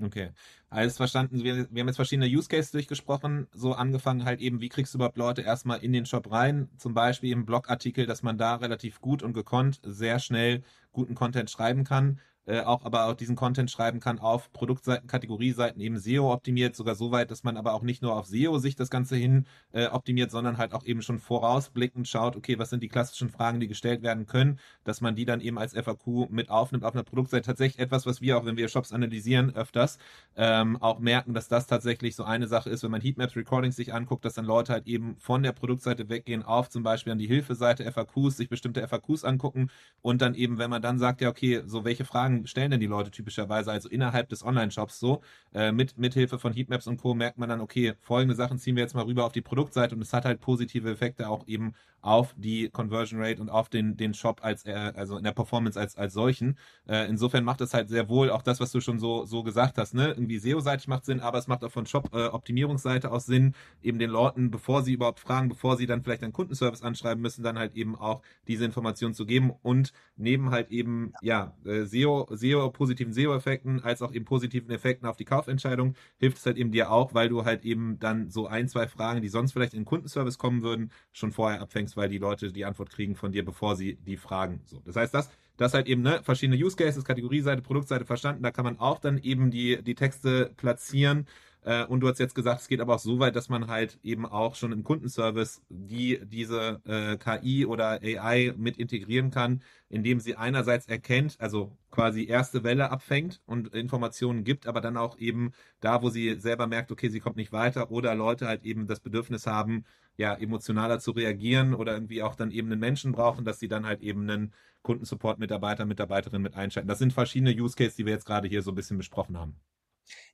[0.00, 0.30] Okay,
[0.70, 1.42] alles verstanden.
[1.42, 4.98] Wir, wir haben jetzt verschiedene Use Cases durchgesprochen, so angefangen halt eben, wie kriegst du
[4.98, 9.00] überhaupt Leute erstmal in den Shop rein, zum Beispiel im Blogartikel, dass man da relativ
[9.00, 13.70] gut und gekonnt sehr schnell guten Content schreiben kann äh, auch aber auch diesen Content
[13.70, 17.82] schreiben kann auf Produktseiten, Kategorieseiten eben SEO optimiert, sogar so weit, dass man aber auch
[17.82, 21.18] nicht nur auf SEO sich das Ganze hin äh, optimiert, sondern halt auch eben schon
[21.18, 25.26] vorausblickend schaut, okay, was sind die klassischen Fragen, die gestellt werden können, dass man die
[25.26, 27.46] dann eben als FAQ mit aufnimmt auf einer Produktseite.
[27.46, 29.98] Tatsächlich etwas, was wir auch, wenn wir Shops analysieren, öfters
[30.34, 33.92] ähm, auch merken, dass das tatsächlich so eine Sache ist, wenn man Heatmaps Recordings sich
[33.92, 37.26] anguckt, dass dann Leute halt eben von der Produktseite weggehen auf zum Beispiel an die
[37.26, 39.70] Hilfeseite FAQs, sich bestimmte FAQs angucken
[40.00, 42.86] und dann eben, wenn man dann sagt, ja, okay, so welche Fragen stellen denn die
[42.86, 45.22] Leute typischerweise, also innerhalb des Online-Shops so.
[45.54, 47.14] Äh, mit Mithilfe von Heatmaps und Co.
[47.14, 50.02] merkt man dann, okay, folgende Sachen ziehen wir jetzt mal rüber auf die Produktseite und
[50.02, 54.14] es hat halt positive Effekte auch eben auf die Conversion Rate und auf den, den
[54.14, 56.58] Shop als, äh, also in der Performance als, als solchen.
[56.86, 59.78] Äh, insofern macht es halt sehr wohl auch das, was du schon so, so gesagt
[59.78, 60.08] hast, ne?
[60.08, 64.10] Irgendwie SEO-seitig macht Sinn, aber es macht auch von Shop-Optimierungsseite äh, aus Sinn, eben den
[64.10, 67.74] Leuten, bevor sie überhaupt fragen, bevor sie dann vielleicht einen Kundenservice anschreiben müssen, dann halt
[67.74, 73.12] eben auch diese Informationen zu geben und neben halt eben, ja, äh, SEO, SEO, positiven
[73.12, 77.14] SEO-Effekten als auch eben positiven Effekten auf die Kaufentscheidung hilft es halt eben dir auch,
[77.14, 80.38] weil du halt eben dann so ein, zwei Fragen, die sonst vielleicht in den Kundenservice
[80.38, 83.98] kommen würden, schon vorher abfängst weil die Leute die Antwort kriegen von dir, bevor sie
[84.06, 84.62] die fragen.
[84.64, 88.42] So, das heißt, das, das halt eben ne, verschiedene Use Cases, Kategorieseite, Produktseite verstanden.
[88.42, 91.26] Da kann man auch dann eben die, die Texte platzieren
[91.68, 93.98] Äh, und du hast jetzt gesagt, es geht aber auch so weit, dass man halt
[94.02, 100.18] eben auch schon im Kundenservice die diese äh, KI oder AI mit integrieren kann, indem
[100.18, 105.52] sie einerseits erkennt, also quasi erste Welle abfängt und Informationen gibt, aber dann auch eben
[105.80, 109.00] da, wo sie selber merkt, okay, sie kommt nicht weiter oder Leute halt eben das
[109.00, 109.84] Bedürfnis haben,
[110.16, 113.84] ja, emotionaler zu reagieren oder irgendwie auch dann eben einen Menschen brauchen, dass sie dann
[113.84, 116.88] halt eben einen Kundensupport-Mitarbeiter, Mitarbeiterin mit einschalten.
[116.88, 119.56] Das sind verschiedene Use Cases, die wir jetzt gerade hier so ein bisschen besprochen haben.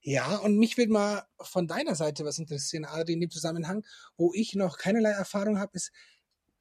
[0.00, 3.84] Ja, und mich würde mal von deiner Seite was interessieren, Adri, in dem Zusammenhang,
[4.16, 5.92] wo ich noch keinerlei Erfahrung habe, ist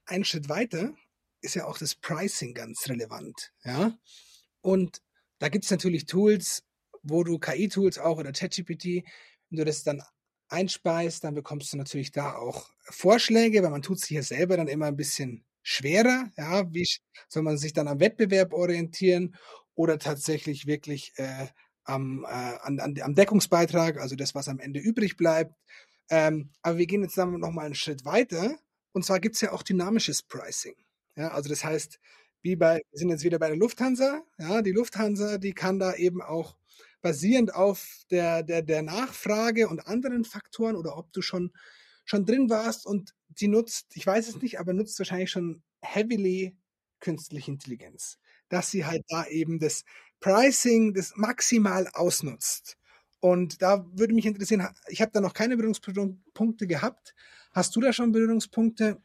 [0.05, 0.93] ein Schritt weiter,
[1.41, 3.53] ist ja auch das Pricing ganz relevant.
[3.63, 3.97] Ja,
[4.61, 5.01] und
[5.39, 6.63] da gibt es natürlich Tools,
[7.03, 9.03] wo du KI-Tools auch oder ChatGPT,
[9.49, 10.01] wenn du das dann
[10.47, 14.67] einspeist, dann bekommst du natürlich da auch Vorschläge, weil man tut sich ja selber dann
[14.67, 16.31] immer ein bisschen schwerer.
[16.37, 16.87] Ja, wie
[17.27, 19.35] soll man sich dann am Wettbewerb orientieren
[19.75, 21.47] oder tatsächlich wirklich äh,
[21.83, 25.55] am, äh, an, an, am Deckungsbeitrag, also das, was am Ende übrig bleibt.
[26.09, 28.57] Ähm, aber wir gehen jetzt dann nochmal einen Schritt weiter.
[28.91, 30.75] Und zwar gibt es ja auch dynamisches Pricing.
[31.15, 31.99] Ja, also das heißt,
[32.41, 34.21] wie bei, wir sind jetzt wieder bei der Lufthansa.
[34.37, 36.57] Ja, die Lufthansa, die kann da eben auch
[37.01, 41.51] basierend auf der, der, der Nachfrage und anderen Faktoren oder ob du schon,
[42.05, 46.57] schon drin warst und die nutzt, ich weiß es nicht, aber nutzt wahrscheinlich schon heavily
[46.99, 48.19] künstliche Intelligenz.
[48.49, 49.83] Dass sie halt da eben das
[50.23, 52.77] Pricing das maximal ausnutzt.
[53.19, 57.13] Und da würde mich interessieren, ich habe da noch keine Berührungspunkte gehabt.
[57.51, 59.01] Hast du da schon Berührungspunkte?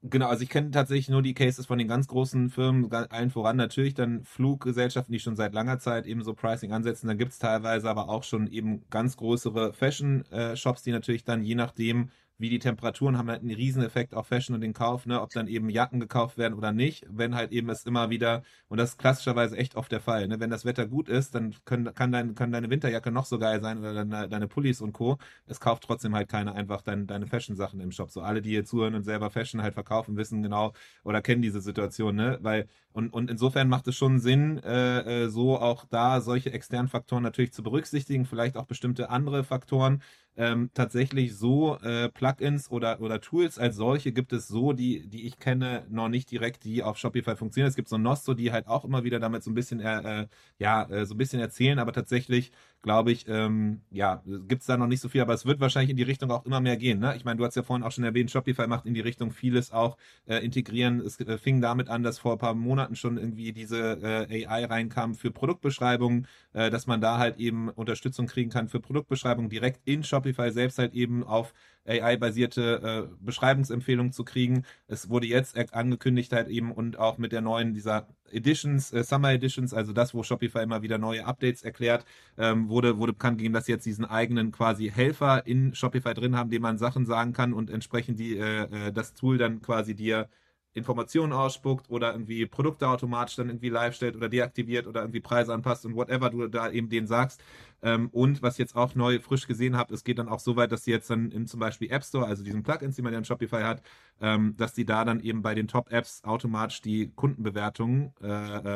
[0.00, 3.56] Genau, also ich kenne tatsächlich nur die Cases von den ganz großen Firmen, allen voran
[3.56, 7.08] natürlich dann Fluggesellschaften, die schon seit langer Zeit eben so Pricing ansetzen.
[7.08, 11.44] Dann gibt es teilweise aber auch schon eben ganz größere Fashion-Shops, äh, die natürlich dann
[11.44, 12.10] je nachdem,
[12.42, 15.46] wie die Temperaturen haben halt einen Rieseneffekt auf Fashion und den Kauf, ne, ob dann
[15.46, 18.98] eben Jacken gekauft werden oder nicht, wenn halt eben es immer wieder, und das ist
[18.98, 22.34] klassischerweise echt oft der Fall, ne, wenn das Wetter gut ist, dann können, kann, dein,
[22.34, 25.18] kann deine Winterjacke noch so geil sein oder deine, deine Pullis und Co.
[25.46, 28.10] Es kauft trotzdem halt keiner einfach dein, deine Fashion-Sachen im Shop.
[28.10, 30.72] So alle, die hier zuhören und selber Fashion halt verkaufen, wissen genau
[31.04, 35.28] oder kennen diese Situation, ne, weil, und, und insofern macht es schon Sinn, äh, äh
[35.28, 40.02] so auch da solche externen Faktoren natürlich zu berücksichtigen, vielleicht auch bestimmte andere Faktoren,
[40.36, 45.26] ähm, tatsächlich so äh, Plugins oder, oder Tools als solche gibt es so, die, die
[45.26, 47.68] ich kenne, noch nicht direkt, die auf Shopify funktionieren.
[47.68, 50.26] Es gibt so Nosto, die halt auch immer wieder damit so ein bisschen, äh, äh
[50.58, 52.52] ja, äh, so ein bisschen erzählen, aber tatsächlich
[52.82, 55.90] glaube ich, ähm, ja, gibt es da noch nicht so viel, aber es wird wahrscheinlich
[55.90, 56.98] in die Richtung auch immer mehr gehen.
[56.98, 57.14] Ne?
[57.16, 59.72] Ich meine, du hast ja vorhin auch schon erwähnt, Shopify macht in die Richtung vieles
[59.72, 61.00] auch äh, integrieren.
[61.00, 64.64] Es äh, fing damit an, dass vor ein paar Monaten schon irgendwie diese äh, AI
[64.64, 69.80] reinkam für Produktbeschreibungen, äh, dass man da halt eben Unterstützung kriegen kann für Produktbeschreibungen direkt
[69.84, 71.54] in Shopify selbst halt eben auf
[71.86, 74.64] AI-basierte äh, Beschreibungsempfehlungen zu kriegen.
[74.86, 79.32] Es wurde jetzt angekündigt halt eben und auch mit der neuen dieser Editions, äh, Summer
[79.32, 82.04] Editions, also das, wo Shopify immer wieder neue Updates erklärt,
[82.38, 86.36] ähm, wurde, wurde bekannt gegeben, dass sie jetzt diesen eigenen quasi Helfer in Shopify drin
[86.36, 89.94] haben, dem man Sachen sagen kann und entsprechend die, äh, äh das Tool dann quasi
[89.94, 90.28] dir
[90.74, 95.52] Informationen ausspuckt oder irgendwie Produkte automatisch dann irgendwie live stellt oder deaktiviert oder irgendwie Preise
[95.52, 97.42] anpasst und whatever du da eben denen sagst.
[97.82, 100.56] Ähm, und was ich jetzt auch neu frisch gesehen habe, es geht dann auch so
[100.56, 103.12] weit, dass die jetzt dann in zum Beispiel App Store, also diesen Plugins, die man
[103.12, 103.82] ja in Shopify hat,
[104.20, 108.26] ähm, dass die da dann eben bei den Top-Apps automatisch die Kundenbewertungen äh,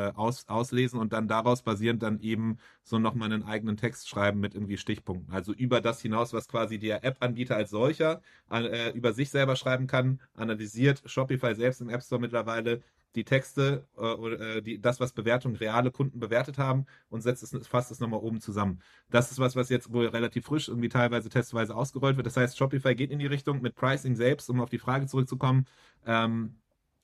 [0.09, 4.39] äh, aus, auslesen und dann daraus basierend dann eben so nochmal einen eigenen Text schreiben
[4.39, 5.33] mit irgendwie Stichpunkten.
[5.33, 9.87] Also über das hinaus, was quasi der App-Anbieter als solcher äh, über sich selber schreiben
[9.87, 12.81] kann, analysiert Shopify selbst im App Store mittlerweile
[13.17, 17.43] die Texte äh, oder äh, die, das, was Bewertungen reale Kunden bewertet haben und setzt
[17.43, 18.79] es, fasst es nochmal oben zusammen.
[19.09, 22.27] Das ist was, was jetzt wohl relativ frisch irgendwie teilweise testweise ausgerollt wird.
[22.27, 25.65] Das heißt, Shopify geht in die Richtung mit Pricing selbst, um auf die Frage zurückzukommen.
[26.05, 26.55] Ähm,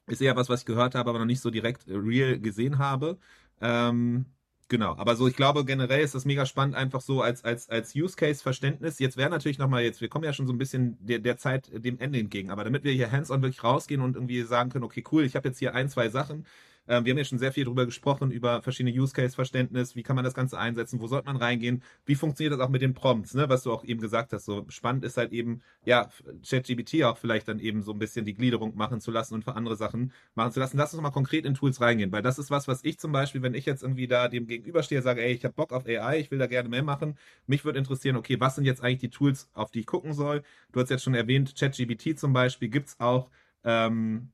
[0.07, 3.17] ist eher was, was ich gehört habe, aber noch nicht so direkt real gesehen habe.
[3.61, 4.25] Ähm,
[4.69, 7.93] Genau, aber so, ich glaube, generell ist das mega spannend, einfach so als, als, als
[7.95, 8.97] Use-Case-Verständnis.
[8.97, 11.69] Jetzt wäre natürlich nochmal jetzt, wir kommen ja schon so ein bisschen der, der Zeit
[11.73, 15.03] dem Ende entgegen, aber damit wir hier hands-on wirklich rausgehen und irgendwie sagen können, okay,
[15.11, 16.45] cool, ich habe jetzt hier ein, zwei Sachen,
[16.87, 20.25] ähm, wir haben ja schon sehr viel darüber gesprochen, über verschiedene Use-Case-Verständnis, wie kann man
[20.25, 23.47] das Ganze einsetzen, wo sollte man reingehen, wie funktioniert das auch mit den Prompts, ne,
[23.49, 24.45] was du auch eben gesagt hast.
[24.45, 26.09] So spannend ist halt eben, ja,
[26.47, 29.55] ChatGBT auch vielleicht dann eben so ein bisschen die Gliederung machen zu lassen und für
[29.55, 30.77] andere Sachen machen zu lassen.
[30.77, 33.41] Lass uns mal konkret in Tools reingehen, weil das ist was, was ich zum Beispiel,
[33.41, 36.31] wenn ich jetzt irgendwie da dem gegenüberstehe, sage, ey, ich habe Bock auf AI, ich
[36.31, 37.17] will da gerne mehr machen.
[37.47, 40.43] Mich würde interessieren, okay, was sind jetzt eigentlich die Tools, auf die ich gucken soll?
[40.71, 43.29] Du hast jetzt schon erwähnt, ChatGBT zum Beispiel gibt es auch
[43.63, 44.31] ähm,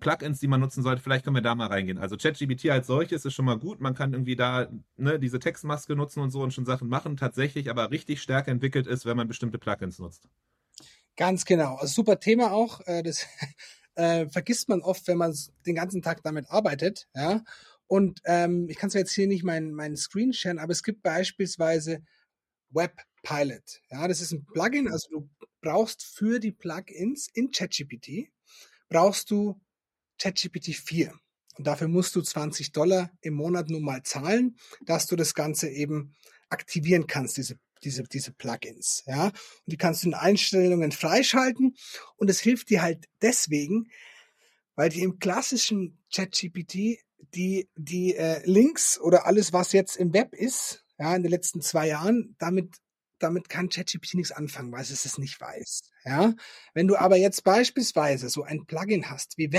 [0.00, 1.98] Plugins, die man nutzen sollte, vielleicht können wir da mal reingehen.
[1.98, 3.80] Also ChatGPT als solches ist schon mal gut.
[3.80, 7.16] Man kann irgendwie da ne, diese Textmaske nutzen und so und schon Sachen machen.
[7.16, 10.28] Tatsächlich aber richtig stärker entwickelt ist, wenn man bestimmte Plugins nutzt.
[11.16, 11.76] Ganz genau.
[11.76, 12.80] Also super Thema auch.
[12.86, 13.26] Äh, das
[13.94, 17.08] äh, vergisst man oft, wenn man den ganzen Tag damit arbeitet.
[17.14, 17.44] Ja.
[17.86, 21.02] Und ähm, ich kann zwar jetzt hier nicht meinen mein Screen sharen, aber es gibt
[21.02, 22.02] beispielsweise
[22.70, 22.96] Web
[23.26, 23.80] Webpilot.
[23.90, 28.30] Ja, das ist ein Plugin, also du brauchst für die Plugins in ChatGPT
[28.88, 29.60] brauchst du
[30.18, 31.12] ChatGPT 4.
[31.58, 35.68] Und dafür musst du 20 Dollar im Monat nun mal zahlen, dass du das Ganze
[35.68, 36.14] eben
[36.48, 39.02] aktivieren kannst, diese, diese, diese Plugins.
[39.06, 39.34] Ja, und
[39.66, 41.74] die kannst du in Einstellungen freischalten.
[42.16, 43.90] Und es hilft dir halt deswegen,
[44.74, 46.98] weil die im klassischen ChatGPT
[47.34, 51.60] die, die äh, Links oder alles, was jetzt im Web ist, ja, in den letzten
[51.60, 52.76] zwei Jahren, damit,
[53.18, 55.90] damit kann ChatGPT nichts anfangen, weil es es nicht weiß.
[56.04, 56.34] Ja,
[56.74, 59.52] wenn du aber jetzt beispielsweise so ein Plugin hast wie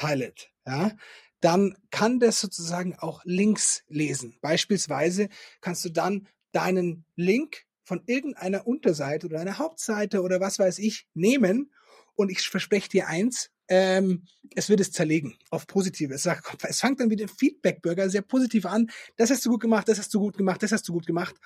[0.00, 0.92] Webpilot, ja,
[1.40, 4.36] dann kann das sozusagen auch Links lesen.
[4.40, 5.28] Beispielsweise
[5.60, 11.06] kannst du dann deinen Link von irgendeiner Unterseite oder einer Hauptseite oder was weiß ich
[11.14, 11.72] nehmen
[12.14, 16.12] und ich verspreche dir eins, ähm, es wird es zerlegen auf positive.
[16.14, 18.90] Es, sagt, es fängt dann wie der Feedback-Bürger sehr positiv an.
[19.16, 21.36] Das hast du gut gemacht, das hast du gut gemacht, das hast du gut gemacht.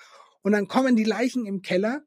[0.41, 2.03] Und dann kommen die Leichen im Keller,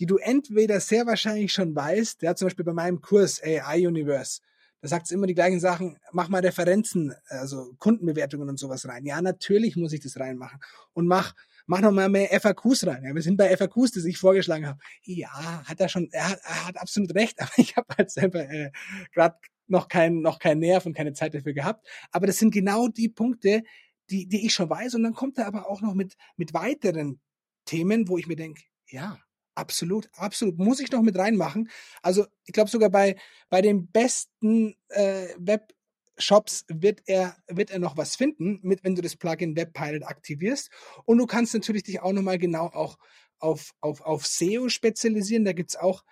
[0.00, 4.40] die du entweder sehr wahrscheinlich schon weißt, ja, zum Beispiel bei meinem Kurs AI Universe,
[4.80, 9.04] da sagt es immer die gleichen Sachen, mach mal Referenzen, also Kundenbewertungen und sowas rein.
[9.04, 10.58] Ja, natürlich muss ich das reinmachen.
[10.92, 11.34] Und mach,
[11.66, 13.04] mach noch mal mehr FAQs rein.
[13.04, 14.78] Ja, wir sind bei FAQs, die ich vorgeschlagen habe.
[15.02, 18.48] Ja, hat er schon, er hat, er hat absolut recht, aber ich habe halt selber
[18.48, 18.70] äh,
[19.12, 21.86] gerade noch kein, noch kein Nerv und keine Zeit dafür gehabt.
[22.10, 23.62] Aber das sind genau die Punkte,
[24.08, 24.94] die, die ich schon weiß.
[24.94, 27.20] Und dann kommt er aber auch noch mit, mit weiteren
[27.66, 29.18] Themen, wo ich mir denke, ja,
[29.60, 31.70] absolut, absolut, muss ich noch mit reinmachen.
[32.02, 33.16] Also ich glaube sogar bei,
[33.48, 39.02] bei den besten äh, Webshops wird er, wird er noch was finden, mit, wenn du
[39.02, 40.70] das Plugin Webpilot aktivierst.
[41.04, 42.98] Und du kannst natürlich dich auch nochmal genau auch
[43.38, 45.44] auf, auf, auf SEO spezialisieren.
[45.44, 46.04] Da gibt's auch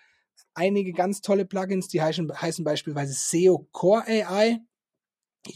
[0.54, 4.60] einige ganz tolle Plugins, die heißen, heißen beispielsweise SEO Core AI,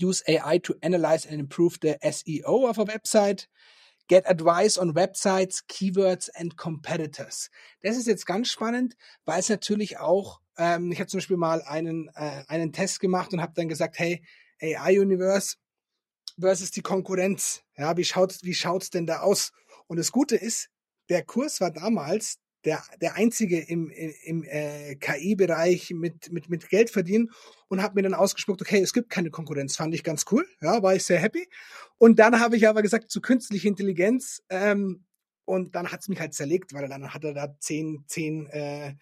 [0.00, 3.48] Use AI to analyze and improve the SEO of a website,
[4.12, 7.48] Get Advice on Websites, Keywords and Competitors.
[7.80, 8.94] Das ist jetzt ganz spannend,
[9.24, 13.32] weil es natürlich auch, ähm, ich habe zum Beispiel mal einen, äh, einen Test gemacht
[13.32, 14.22] und habe dann gesagt, hey,
[14.60, 15.56] AI Universe
[16.38, 17.62] versus die Konkurrenz.
[17.74, 19.50] Ja, wie schaut wie denn da aus?
[19.86, 20.68] Und das Gute ist,
[21.08, 26.90] der Kurs war damals der, der einzige im, im äh, KI-Bereich mit, mit, mit Geld
[26.90, 27.30] verdienen
[27.68, 29.76] und habe mir dann ausgespuckt, okay, es gibt keine Konkurrenz.
[29.76, 31.48] Fand ich ganz cool, ja, war ich sehr happy.
[31.98, 35.04] Und dann habe ich aber gesagt, zu künstliche Intelligenz, ähm,
[35.44, 38.94] und dann hat's mich halt zerlegt, weil dann hat er da zehn, zehn äh,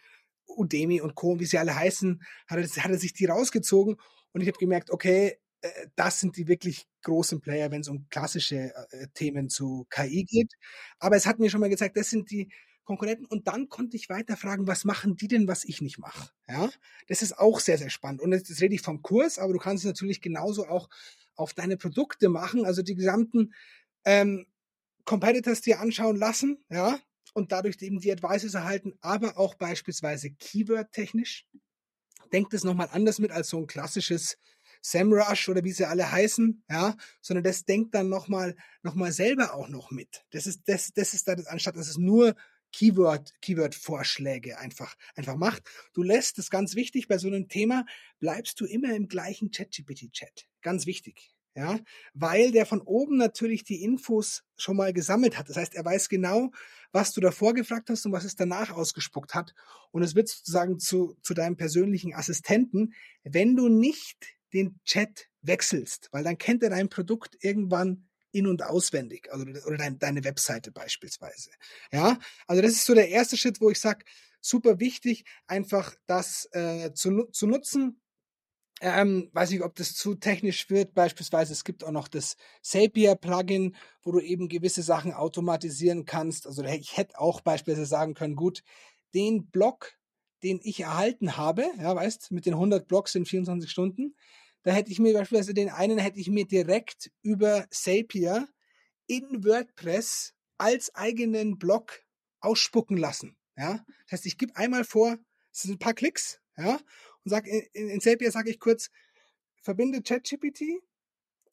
[0.47, 3.97] Udemy und Co., wie sie alle heißen, hat er, hat er sich die rausgezogen
[4.33, 8.09] und ich habe gemerkt, okay, äh, das sind die wirklich großen Player, wenn es um
[8.09, 10.53] klassische äh, Themen zu KI geht.
[10.99, 12.51] Aber es hat mir schon mal gezeigt, das sind die,
[12.85, 16.31] Konkurrenten und dann konnte ich weiter fragen, was machen die denn, was ich nicht mache?
[16.49, 16.71] Ja,
[17.07, 18.21] das ist auch sehr, sehr spannend.
[18.21, 20.89] Und jetzt, rede ich vom Kurs, aber du kannst es natürlich genauso auch
[21.37, 23.55] auf deine Produkte machen, also die gesamten
[24.05, 24.47] ähm,
[25.05, 26.99] Competitors dir anschauen lassen, ja,
[27.35, 31.47] und dadurch eben die Advices erhalten, aber auch beispielsweise Keyword-technisch.
[32.33, 34.37] Denkt es nochmal anders mit als so ein klassisches
[34.83, 39.55] SEMrush oder wie sie alle heißen, ja, sondern das denkt dann nochmal noch mal selber
[39.55, 40.25] auch noch mit.
[40.31, 42.35] Das ist, das, das ist dann, anstatt dass es nur
[42.73, 45.63] Keyword, Keyword-Vorschläge einfach, einfach macht.
[45.93, 47.85] Du lässt, das ganz wichtig, bei so einem Thema
[48.19, 50.47] bleibst du immer im gleichen ChatGPT-Chat.
[50.63, 51.35] Ganz wichtig.
[51.57, 51.81] Ja,
[52.15, 55.49] weil der von oben natürlich die Infos schon mal gesammelt hat.
[55.49, 56.53] Das heißt, er weiß genau,
[56.93, 59.53] was du davor gefragt hast und was es danach ausgespuckt hat.
[59.91, 62.95] Und es wird sozusagen zu, zu deinem persönlichen Assistenten,
[63.25, 68.63] wenn du nicht den Chat wechselst, weil dann kennt er dein Produkt irgendwann in- und
[68.63, 71.51] auswendig, also oder dein, deine Webseite beispielsweise.
[71.93, 74.05] Ja, also das ist so der erste Schritt, wo ich sage,
[74.41, 78.01] super wichtig, einfach das äh, zu, zu nutzen.
[78.83, 80.95] Ähm, weiß nicht, ob das zu technisch wird.
[80.95, 86.47] Beispielsweise, es gibt auch noch das Zapier-Plugin, wo du eben gewisse Sachen automatisieren kannst.
[86.47, 88.63] Also ich hätte auch beispielsweise sagen können, gut,
[89.13, 89.93] den Block,
[90.43, 94.15] den ich erhalten habe, ja, weißt, mit den 100 Blocks in 24 Stunden,
[94.63, 98.49] da hätte ich mir beispielsweise den einen hätte ich mir direkt über Zapier
[99.07, 102.03] in WordPress als eigenen Blog
[102.41, 103.37] ausspucken lassen.
[103.57, 105.19] Ja, das heißt, ich gebe einmal vor,
[105.53, 106.77] es sind ein paar Klicks, ja,
[107.25, 108.91] und sag in, in Zapier sage ich kurz,
[109.63, 110.83] verbinde ChatGPT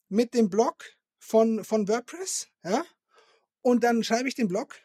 [0.08, 0.84] mit dem Blog
[1.18, 2.84] von, von WordPress, ja,
[3.62, 4.78] und dann schreibe ich den Blog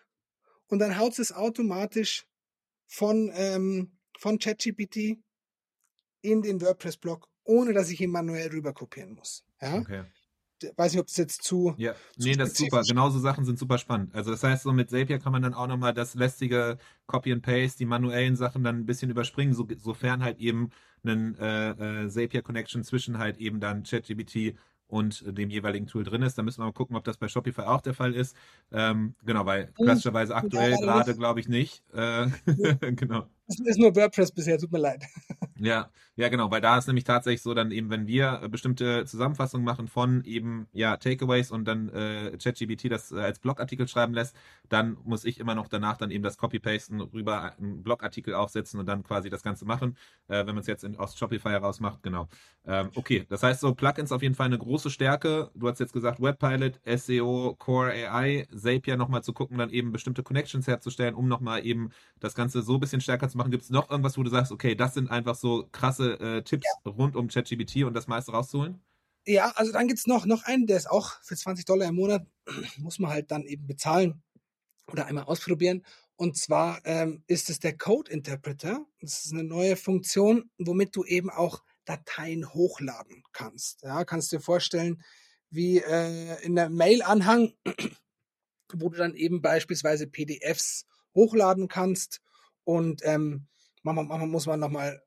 [0.68, 2.26] und dann haut es automatisch
[2.88, 5.24] von, ähm, von ChatGPT
[6.22, 9.46] in den WordPress-Blog ohne dass ich ihn manuell rüber kopieren muss.
[9.62, 9.76] Ja?
[9.78, 10.04] Okay.
[10.78, 11.74] Weiß nicht, ob das jetzt zu.
[11.78, 12.84] Ja, zu nee, das ist super.
[12.88, 14.16] Genauso Sachen sind super spannend.
[14.16, 17.42] Also, das heißt, so mit Zapier kann man dann auch nochmal das lästige Copy and
[17.42, 20.70] Paste, die manuellen Sachen dann ein bisschen überspringen, so, sofern halt eben
[21.04, 24.56] ein äh, äh, Zapier Connection zwischen halt eben dann ChatGPT
[24.88, 26.38] und dem jeweiligen Tool drin ist.
[26.38, 28.36] Da müssen wir mal gucken, ob das bei Shopify auch der Fall ist.
[28.72, 31.84] Ähm, genau, weil klassischerweise aktuell gerade glaube ich nicht.
[31.94, 32.28] Äh,
[32.96, 33.28] genau.
[33.48, 35.04] Es ist nur WordPress bisher, tut mir leid.
[35.60, 39.06] Ja, ja, genau, weil da ist nämlich tatsächlich so, dann eben, wenn wir äh, bestimmte
[39.06, 44.14] Zusammenfassungen machen von eben, ja, Takeaways und dann äh, ChatGBT das äh, als Blogartikel schreiben
[44.14, 44.36] lässt,
[44.68, 48.88] dann muss ich immer noch danach dann eben das Copy-Pasten rüber einen Blogartikel aufsetzen und
[48.88, 49.96] dann quasi das Ganze machen,
[50.28, 52.28] äh, wenn man es jetzt in, aus Shopify heraus macht, genau.
[52.66, 55.52] Ähm, okay, das heißt so, Plugins auf jeden Fall eine große Stärke.
[55.56, 60.24] Du hast jetzt gesagt, Webpilot, SEO, Core AI, Zapier nochmal zu gucken, dann eben bestimmte
[60.24, 63.52] Connections herzustellen, um nochmal eben das Ganze so ein bisschen stärker zu machen.
[63.52, 66.68] Gibt es noch irgendwas, wo du sagst, okay, das sind einfach so krasse äh, Tipps
[66.86, 66.92] ja.
[66.92, 68.82] rund um ChatGBT und das meiste rauszuholen?
[69.26, 71.96] Ja, also dann gibt es noch, noch einen, der ist auch für 20 Dollar im
[71.96, 72.26] Monat,
[72.78, 74.22] muss man halt dann eben bezahlen
[74.92, 75.86] oder einmal ausprobieren.
[76.16, 78.86] Und zwar ähm, ist es der Code Interpreter.
[79.02, 83.84] Das ist eine neue Funktion, womit du eben auch Dateien hochladen kannst.
[83.84, 85.02] Ja, kannst dir vorstellen,
[85.50, 87.54] wie äh, in der Mail-Anhang,
[88.74, 92.22] wo du dann eben beispielsweise PDFs hochladen kannst
[92.64, 93.48] und ähm,
[93.82, 95.02] manchmal, manchmal muss man nochmal,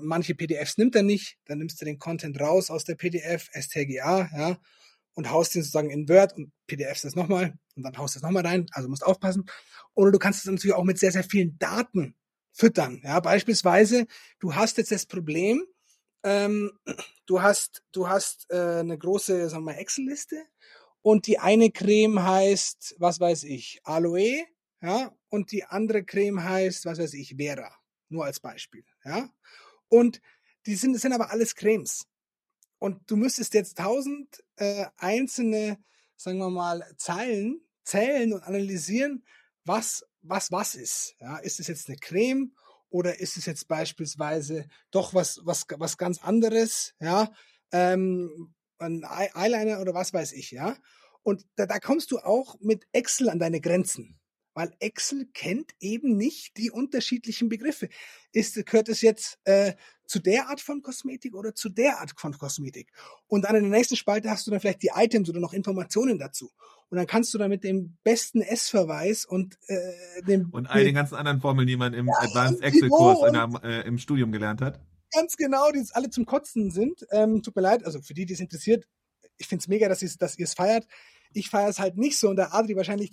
[0.00, 4.28] manche PDFs nimmt er nicht, dann nimmst du den Content raus aus der PDF, STGA,
[4.36, 4.58] ja,
[5.14, 8.22] und haust den sozusagen in Word und PDFs das nochmal und dann haust du es
[8.22, 9.44] nochmal rein, also musst aufpassen.
[9.94, 12.14] Oder du kannst es natürlich auch mit sehr, sehr vielen Daten
[12.52, 13.00] füttern.
[13.04, 14.06] Ja, beispielsweise,
[14.38, 15.64] du hast jetzt das Problem,
[16.22, 16.72] ähm,
[17.26, 20.36] du hast, du hast äh, eine große, sagen wir mal, Excel-Liste
[21.02, 24.44] und die eine Creme heißt, was weiß ich, Aloe,
[24.82, 27.74] ja, und die andere Creme heißt, was weiß ich, Vera,
[28.08, 29.30] nur als Beispiel, ja.
[29.88, 30.20] Und
[30.66, 32.06] die sind, das sind aber alles Cremes.
[32.78, 35.78] Und du müsstest jetzt tausend äh, einzelne,
[36.16, 39.24] sagen wir mal, Zeilen zählen und analysieren,
[39.64, 41.16] was was was ist.
[41.20, 42.52] Ja, ist es jetzt eine Creme
[42.90, 47.30] oder ist es jetzt beispielsweise doch was, was, was ganz anderes, ja,
[47.72, 50.76] ähm, ein Eyeliner oder was weiß ich, ja.
[51.22, 54.19] Und da, da kommst du auch mit Excel an deine Grenzen
[54.54, 57.88] weil Excel kennt eben nicht die unterschiedlichen Begriffe.
[58.32, 59.74] Ist, gehört es jetzt äh,
[60.06, 62.92] zu der Art von Kosmetik oder zu der Art von Kosmetik?
[63.26, 66.18] Und dann in der nächsten Spalte hast du dann vielleicht die Items oder noch Informationen
[66.18, 66.50] dazu.
[66.88, 70.94] Und dann kannst du dann mit dem besten S-Verweis und äh, dem und all den
[70.94, 74.80] ganzen anderen Formeln, die man im ja, Advanced Excel-Kurs äh, im Studium gelernt hat.
[75.12, 77.06] Ganz genau, die jetzt alle zum Kotzen sind.
[77.10, 78.86] Ähm, tut mir leid, also für die, die es interessiert,
[79.38, 80.86] ich finde es mega, dass, dass ihr es feiert.
[81.32, 83.12] Ich feiere es halt nicht so und der Adri wahrscheinlich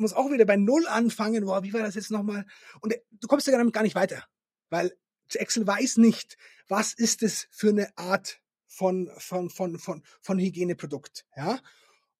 [0.00, 1.44] muss auch wieder bei Null anfangen.
[1.44, 2.46] Boah, wie war das jetzt nochmal?
[2.80, 4.24] Und äh, du kommst ja damit gar nicht weiter,
[4.68, 4.96] weil
[5.32, 6.36] Excel weiß nicht,
[6.68, 11.60] was ist es für eine Art von, von, von, von, von Hygieneprodukt, ja?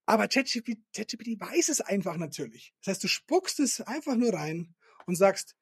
[0.06, 2.74] Aber ChatGPT, ChatGPT weiß es einfach natürlich.
[2.80, 4.74] Das heißt, du spuckst es einfach nur rein
[5.06, 5.54] und sagst,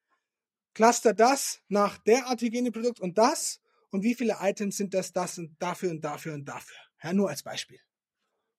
[0.73, 3.61] cluster das nach der Art Hygieneprodukt und das
[3.91, 6.77] und wie viele Items sind das, das und dafür und dafür und dafür.
[7.03, 7.81] Ja, nur als Beispiel.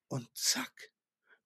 [0.09, 0.91] Und zack,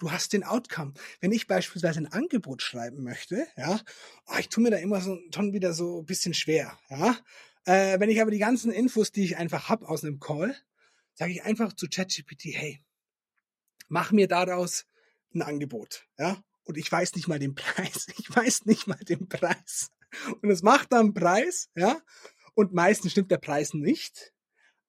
[0.03, 0.93] du hast den Outcome.
[1.21, 3.79] Wenn ich beispielsweise ein Angebot schreiben möchte, ja,
[4.27, 7.17] oh, ich tue mir da immer so schon wieder so ein bisschen schwer, ja.
[7.65, 10.53] Äh, wenn ich aber die ganzen Infos, die ich einfach habe aus einem Call,
[11.13, 12.83] sage ich einfach zu ChatGPT, hey,
[13.87, 14.85] mach mir daraus
[15.33, 16.43] ein Angebot, ja.
[16.65, 18.07] Und ich weiß nicht mal den Preis.
[18.17, 19.89] Ich weiß nicht mal den Preis.
[20.41, 22.01] Und es macht dann einen Preis, ja.
[22.55, 24.33] Und meistens stimmt der Preis nicht.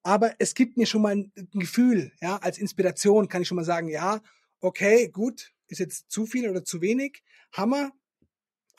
[0.03, 3.63] Aber es gibt mir schon mal ein Gefühl, ja, als Inspiration kann ich schon mal
[3.63, 4.21] sagen, ja,
[4.65, 7.91] okay, gut, ist jetzt zu viel oder zu wenig, Hammer,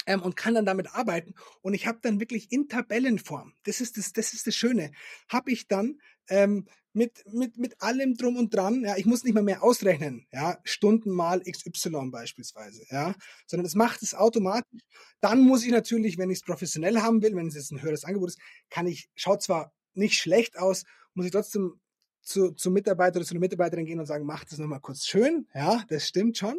[0.06, 1.34] ähm, und kann dann damit arbeiten.
[1.60, 4.92] Und ich habe dann wirklich in Tabellenform, das ist das, das ist das Schöne,
[5.28, 9.34] habe ich dann ähm, mit, mit, mit allem drum und dran, ja, ich muss nicht
[9.34, 13.14] mal mehr ausrechnen, ja, Stunden mal XY beispielsweise, ja,
[13.46, 14.80] sondern es macht es automatisch.
[15.20, 18.04] Dann muss ich natürlich, wenn ich es professionell haben will, wenn es jetzt ein höheres
[18.04, 18.38] Angebot ist,
[18.70, 21.80] kann ich, schaut zwar nicht schlecht aus, muss ich trotzdem
[22.26, 25.46] zu, zum Mitarbeiter oder zu einer Mitarbeiterin gehen und sagen, mach das nochmal kurz schön.
[25.54, 26.58] Ja, das stimmt schon.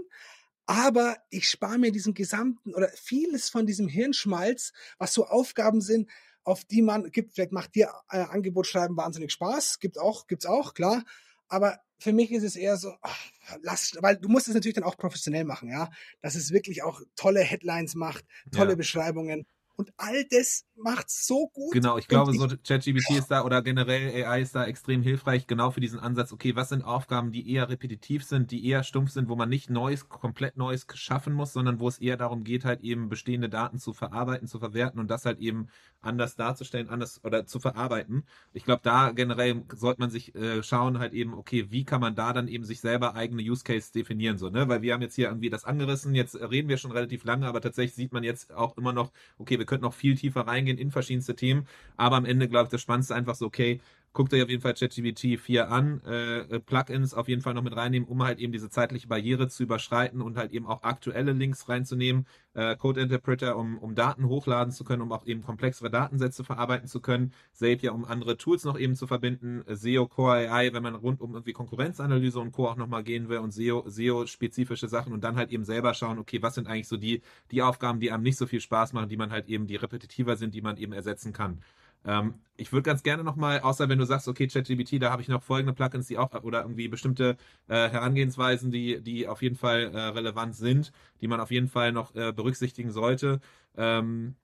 [0.66, 6.10] Aber ich spare mir diesen gesamten oder vieles von diesem Hirnschmalz, was so Aufgaben sind,
[6.44, 7.34] auf die man gibt.
[7.34, 9.80] Vielleicht macht dir äh, Angebot schreiben wahnsinnig Spaß.
[9.80, 11.04] Gibt auch, gibt's auch, klar.
[11.48, 13.20] Aber für mich ist es eher so, ach,
[13.62, 15.90] lass, weil du musst es natürlich dann auch professionell machen, ja,
[16.22, 18.76] dass es wirklich auch tolle Headlines macht, tolle ja.
[18.76, 19.46] Beschreibungen
[19.78, 21.72] und all das macht so gut.
[21.72, 25.70] Genau, ich glaube, so ChatGPT ist da oder generell AI ist da extrem hilfreich, genau
[25.70, 26.34] für diesen Ansatz.
[26.34, 29.70] Okay, was sind Aufgaben, die eher repetitiv sind, die eher stumpf sind, wo man nicht
[29.70, 33.78] Neues, komplett Neues schaffen muss, sondern wo es eher darum geht, halt eben bestehende Daten
[33.78, 35.68] zu verarbeiten, zu verwerten und das halt eben
[36.02, 38.26] anders darzustellen, anders oder zu verarbeiten.
[38.54, 42.16] Ich glaube, da generell sollte man sich äh, schauen, halt eben, okay, wie kann man
[42.16, 44.68] da dann eben sich selber eigene Use Case definieren, so, ne?
[44.68, 47.62] Weil wir haben jetzt hier irgendwie das angerissen, jetzt reden wir schon relativ lange, aber
[47.62, 50.92] tatsächlich sieht man jetzt auch immer noch, okay, wir könnten noch viel tiefer reingehen in
[50.92, 53.80] verschiedenste Themen, aber am Ende, glaube ich, das Spannendste einfach so, okay,
[54.18, 57.76] guckt euch auf jeden Fall ChatGPT 4 an, äh, Plugins auf jeden Fall noch mit
[57.76, 61.70] reinnehmen, um halt eben diese zeitliche Barriere zu überschreiten und halt eben auch aktuelle Links
[61.70, 66.44] reinzunehmen, äh, Code Interpreter, um, um Daten hochladen zu können, um auch eben komplexere Datensätze
[66.44, 70.82] verarbeiten zu können, Zapier, um andere Tools noch eben zu verbinden, SEO, Core AI, wenn
[70.82, 72.70] man rund um irgendwie Konkurrenzanalyse und Co.
[72.70, 76.42] auch nochmal gehen will und SEO, SEO-spezifische Sachen und dann halt eben selber schauen, okay,
[76.42, 79.18] was sind eigentlich so die, die Aufgaben, die einem nicht so viel Spaß machen, die
[79.18, 81.62] man halt eben, die repetitiver sind, die man eben ersetzen kann.
[82.06, 85.28] Ähm, ich würde ganz gerne nochmal, außer wenn du sagst, okay, ChatGPT, da habe ich
[85.28, 87.38] noch folgende Plugins, die auch, oder irgendwie bestimmte
[87.68, 90.92] äh, Herangehensweisen, die, die auf jeden Fall äh, relevant sind,
[91.22, 93.40] die man auf jeden Fall noch äh, berücksichtigen sollte.
[93.76, 94.36] Ähm,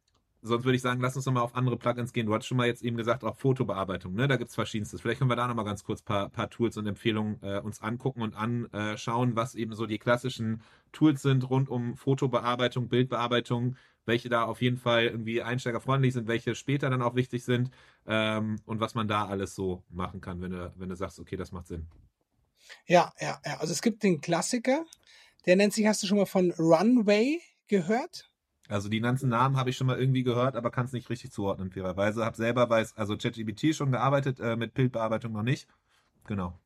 [0.43, 2.25] sonst würde ich sagen, lass uns nochmal auf andere Plugins gehen.
[2.25, 4.27] Du hattest schon mal jetzt eben gesagt, auch Fotobearbeitung, ne?
[4.27, 5.01] Da gibt es verschiedenstes.
[5.01, 7.81] Vielleicht können wir da nochmal ganz kurz ein paar, paar Tools und Empfehlungen äh, uns
[7.81, 14.29] angucken und anschauen, was eben so die klassischen Tools sind rund um Fotobearbeitung, Bildbearbeitung, welche
[14.29, 17.71] da auf jeden Fall irgendwie einsteigerfreundlich sind, welche später dann auch wichtig sind
[18.05, 21.37] ähm, und was man da alles so machen kann, wenn du, wenn du sagst, okay,
[21.37, 21.87] das macht Sinn.
[22.85, 23.59] Ja, ja, ja.
[23.59, 24.85] Also es gibt den Klassiker,
[25.45, 28.32] der nennt sich, hast du schon mal von Runway gehört?
[28.73, 31.31] Also die ganzen Namen habe ich schon mal irgendwie gehört, aber kann es nicht richtig
[31.31, 32.25] zuordnen, fairerweise.
[32.25, 35.67] Habe selber weiß, also ChatGPT schon gearbeitet, äh, mit Bildbearbeitung noch nicht.
[36.25, 36.59] Genau.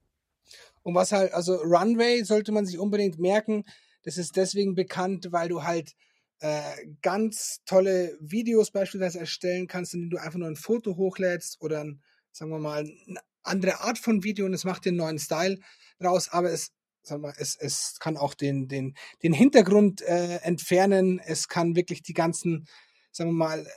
[0.84, 3.66] Und was halt, also Runway sollte man sich unbedingt merken.
[4.04, 5.96] Das ist deswegen bekannt, weil du halt
[6.40, 6.62] äh,
[7.02, 12.02] ganz tolle Videos beispielsweise erstellen kannst, indem du einfach nur ein Foto hochlädst oder ein,
[12.32, 15.60] sagen wir mal, eine andere Art von Video und es macht den neuen Style
[16.02, 16.72] raus, aber es
[17.08, 22.04] sag mal, es, es kann auch den, den, den Hintergrund äh, entfernen, es kann wirklich
[22.04, 22.68] die ganzen,
[23.12, 23.68] sagen wir mal,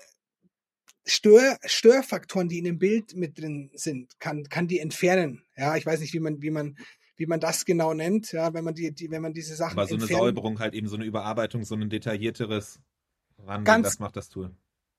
[1.07, 5.43] Stör, Störfaktoren, die in dem Bild mit drin sind, kann, kann die entfernen.
[5.57, 6.77] Ja, ich weiß nicht, wie man, wie man
[7.17, 9.79] wie man das genau nennt, ja, wenn man die, die wenn man diese Sachen.
[9.79, 10.23] Aber so eine entfernt.
[10.23, 12.81] Säuberung halt eben so eine Überarbeitung, so ein detaillierteres
[13.39, 14.57] Rangehen, das macht das Tool.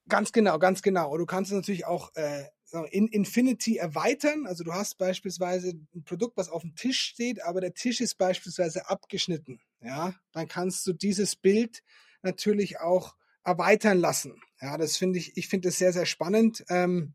[0.07, 1.11] Ganz genau, ganz genau.
[1.11, 2.43] Und du kannst es natürlich auch äh,
[2.91, 4.45] in Infinity erweitern.
[4.47, 8.17] Also du hast beispielsweise ein Produkt, was auf dem Tisch steht, aber der Tisch ist
[8.17, 9.59] beispielsweise abgeschnitten.
[9.81, 11.83] Ja, dann kannst du dieses Bild
[12.21, 14.41] natürlich auch erweitern lassen.
[14.61, 16.63] Ja, das finde ich, ich finde das sehr, sehr spannend.
[16.69, 17.13] Ähm,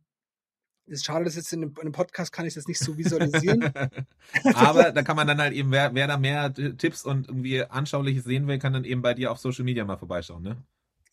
[0.86, 3.72] ist schade, dass jetzt in einem, in einem Podcast kann ich das nicht so visualisieren.
[4.54, 8.24] Aber da kann man dann halt eben, wer, wer da mehr Tipps und irgendwie Anschauliches
[8.24, 10.56] sehen will, kann dann eben bei dir auf Social Media mal vorbeischauen, ne?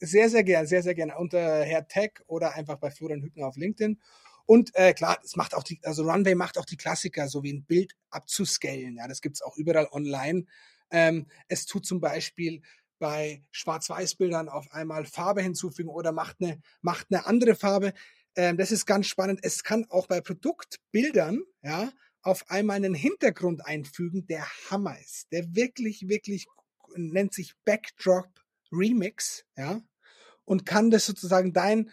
[0.06, 1.18] Sehr, sehr gerne, sehr, sehr gerne.
[1.18, 4.02] Unter Herr Tech oder einfach bei Florian Hübner auf LinkedIn.
[4.46, 7.54] Und äh, klar, es macht auch die, also Runway macht auch die Klassiker, so wie
[7.54, 8.98] ein Bild abzuscalen.
[8.98, 10.46] Ja, das gibt's auch überall online.
[10.92, 12.62] Ähm, es tut zum Beispiel
[13.00, 17.94] bei Schwarz-Weiß-Bildern auf einmal Farbe hinzufügen oder macht eine, macht eine andere Farbe.
[18.36, 19.40] Ähm, das ist ganz spannend.
[19.42, 21.94] Es kann auch bei Produktbildern, ja,
[22.24, 26.46] auf einmal einen Hintergrund einfügen, der Hammer ist, der wirklich, wirklich
[26.96, 28.28] nennt sich Backdrop
[28.70, 29.82] Remix, ja,
[30.46, 31.92] und kann das sozusagen dein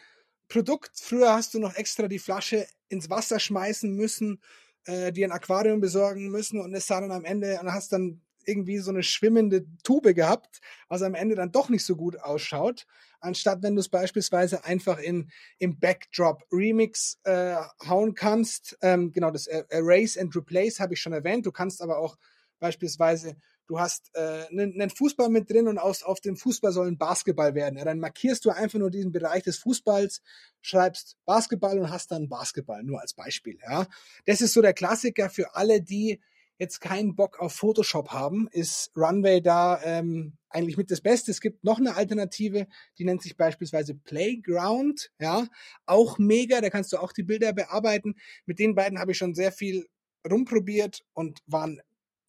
[0.49, 4.41] Produkt, früher hast du noch extra die Flasche ins Wasser schmeißen müssen,
[4.85, 8.21] äh, dir ein Aquarium besorgen müssen und es sah dann am Ende und hast dann
[8.45, 12.87] irgendwie so eine schwimmende Tube gehabt, was am Ende dann doch nicht so gut ausschaut,
[13.21, 18.77] anstatt wenn du es beispielsweise einfach in im Backdrop Remix äh, hauen kannst.
[18.83, 21.47] Ähm, genau, das Erase and Replace habe ich schon erwähnt.
[21.47, 22.17] Du kannst aber auch
[22.59, 23.37] beispielsweise
[23.71, 27.55] du hast äh, einen, Fußball mit drin und aus, auf dem Fußball soll ein Basketball
[27.55, 27.79] werden.
[27.79, 30.23] Ja, dann markierst du einfach nur diesen Bereich des Fußballs,
[30.61, 33.59] schreibst Basketball und hast dann Basketball, nur als Beispiel.
[33.63, 33.87] Ja.
[34.27, 36.21] Das ist so der Klassiker für alle, die
[36.59, 41.31] jetzt keinen Bock auf Photoshop haben, ist Runway da ähm, eigentlich mit das Beste.
[41.31, 42.67] Es gibt noch eine Alternative,
[42.99, 45.47] die nennt sich beispielsweise Playground, ja,
[45.87, 48.17] auch mega, da kannst du auch die Bilder bearbeiten.
[48.47, 49.87] Mit den beiden habe ich schon sehr viel
[50.29, 51.81] rumprobiert und waren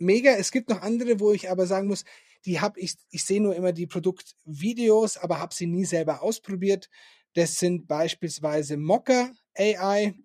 [0.02, 0.32] mega.
[0.32, 2.04] Es gibt noch andere, wo ich aber sagen muss,
[2.46, 6.90] die habe ich, ich sehe nur immer die Produktvideos, aber habe sie nie selber ausprobiert.
[7.34, 10.16] Das sind beispielsweise Mocker AI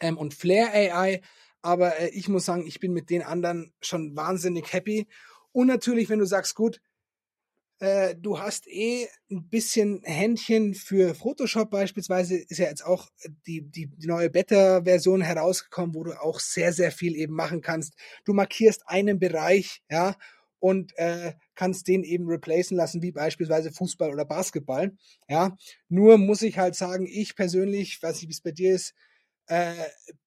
[0.00, 1.22] ähm, und Flare AI
[1.62, 5.06] aber äh, ich muss sagen, ich bin mit den anderen schon wahnsinnig happy.
[5.52, 6.80] Und natürlich, wenn du sagst, gut,
[7.82, 13.08] äh, du hast eh ein bisschen Händchen für Photoshop beispielsweise, ist ja jetzt auch
[13.44, 17.94] die, die, die neue Beta-Version herausgekommen, wo du auch sehr, sehr viel eben machen kannst.
[18.24, 20.14] Du markierst einen Bereich, ja,
[20.60, 24.96] und äh, kannst den eben replacen lassen, wie beispielsweise Fußball oder Basketball.
[25.28, 25.56] Ja,
[25.88, 28.94] nur muss ich halt sagen, ich persönlich, weiß nicht, wie es bei dir ist,
[29.48, 29.74] äh,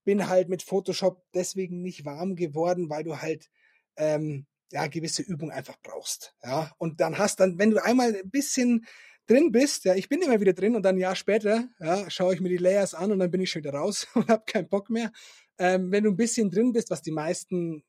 [0.03, 3.49] bin halt mit Photoshop deswegen nicht warm geworden, weil du halt
[3.95, 6.34] ähm, ja gewisse Übung einfach brauchst.
[6.43, 8.86] Ja, und dann hast dann, wenn du einmal ein bisschen
[9.28, 12.34] drin bist, ja, ich bin immer wieder drin und dann ein Jahr später, ja, schaue
[12.34, 14.70] ich mir die Layers an und dann bin ich schon wieder raus und habe keinen
[14.70, 15.11] Bock mehr.
[15.57, 17.84] Ähm, wenn du ein bisschen drin bist, was die meisten,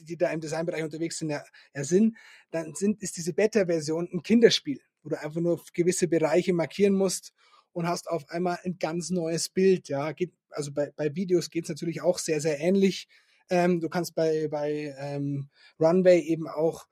[0.00, 1.42] die da im Designbereich unterwegs sind, ja,
[1.74, 2.16] ja sind,
[2.50, 7.32] dann sind, ist diese Beta-Version ein Kinderspiel, wo du einfach nur gewisse Bereiche markieren musst
[7.72, 9.88] und hast auf einmal ein ganz neues Bild.
[9.88, 13.08] Ja, geht, also bei, bei Videos geht es natürlich auch sehr, sehr ähnlich.
[13.50, 15.48] Ähm, du kannst bei, bei ähm,
[15.80, 16.86] Runway eben auch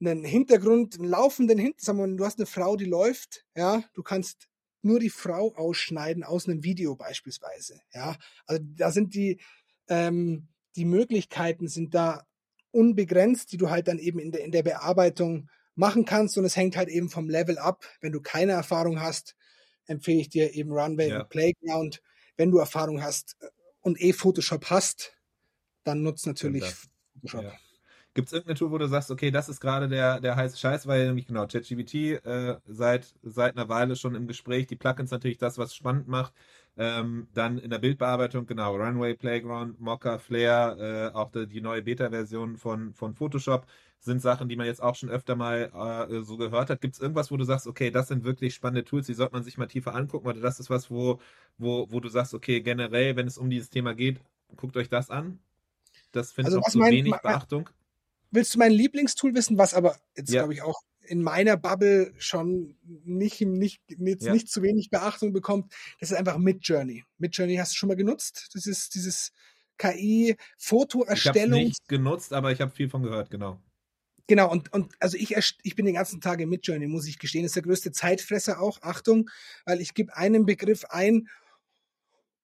[0.00, 4.48] einen Hintergrund, einen laufenden Hintergrund, du hast eine Frau, die läuft, ja, du kannst
[4.82, 8.16] nur die Frau ausschneiden aus einem Video beispielsweise, ja.
[8.46, 9.40] Also da sind die,
[9.88, 12.26] ähm, die Möglichkeiten sind da
[12.70, 16.56] unbegrenzt, die du halt dann eben in der, in der Bearbeitung machen kannst und es
[16.56, 17.86] hängt halt eben vom Level ab.
[18.00, 19.34] Wenn du keine Erfahrung hast,
[19.86, 21.20] empfehle ich dir eben Runway ja.
[21.20, 22.02] und Playground.
[22.36, 23.48] Wenn du Erfahrung hast äh,
[23.80, 25.15] und eh Photoshop hast,
[25.86, 26.64] dann nutzt natürlich
[27.14, 27.44] Photoshop.
[27.44, 27.52] Ja.
[28.14, 30.86] Gibt es irgendeine Tool, wo du sagst, okay, das ist gerade der, der heiße Scheiß,
[30.86, 35.36] weil nämlich genau, ChatGPT äh, seit, seit einer Weile schon im Gespräch, die Plugins natürlich
[35.36, 36.32] das, was spannend macht.
[36.78, 41.82] Ähm, dann in der Bildbearbeitung, genau, Runway, Playground, Mocha, Flare, äh, auch die, die neue
[41.82, 43.66] Beta-Version von, von Photoshop
[43.98, 46.80] sind Sachen, die man jetzt auch schon öfter mal äh, so gehört hat.
[46.80, 49.42] Gibt es irgendwas, wo du sagst, okay, das sind wirklich spannende Tools, die sollte man
[49.42, 51.20] sich mal tiefer angucken oder das ist was, wo,
[51.58, 54.20] wo, wo du sagst, okay, generell, wenn es um dieses Thema geht,
[54.56, 55.38] guckt euch das an?
[56.16, 57.68] Das finde also, ich auch so mein, wenig Beachtung.
[58.30, 60.40] Willst du mein Lieblingstool wissen, was aber jetzt ja.
[60.40, 64.32] glaube ich auch in meiner Bubble schon nicht, nicht, jetzt ja.
[64.32, 65.72] nicht zu wenig Beachtung bekommt?
[66.00, 67.04] Das ist einfach Midjourney.
[67.18, 68.48] Midjourney hast du schon mal genutzt?
[68.54, 69.32] Das ist dieses
[69.78, 71.36] KI-Fotoerstellung.
[71.36, 73.60] Ich habe nicht genutzt, aber ich habe viel von gehört, genau.
[74.26, 77.44] Genau, und, und also ich, ich bin den ganzen Tag im Midjourney, muss ich gestehen.
[77.44, 78.82] Das ist der größte Zeitfresser auch.
[78.82, 79.30] Achtung,
[79.64, 81.28] weil ich gebe einen Begriff ein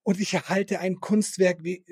[0.05, 1.85] und ich erhalte ein Kunstwerk, wie,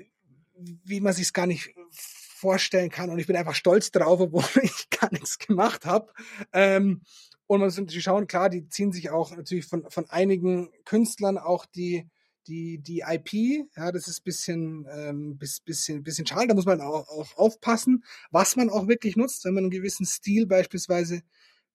[0.85, 3.11] wie man sich gar nicht vorstellen kann.
[3.11, 6.13] Und ich bin einfach stolz drauf, obwohl ich gar nichts gemacht habe.
[6.53, 7.03] Ähm,
[7.47, 11.37] und man muss natürlich schauen, klar, die ziehen sich auch natürlich von, von einigen Künstlern
[11.37, 12.09] auch die,
[12.47, 13.67] die, die IP.
[13.77, 16.49] Ja, das ist bisschen, ähm, bis, bisschen, bisschen schade.
[16.49, 19.45] Da muss man auch, auch aufpassen, was man auch wirklich nutzt.
[19.45, 21.23] Wenn man einen gewissen Stil beispielsweise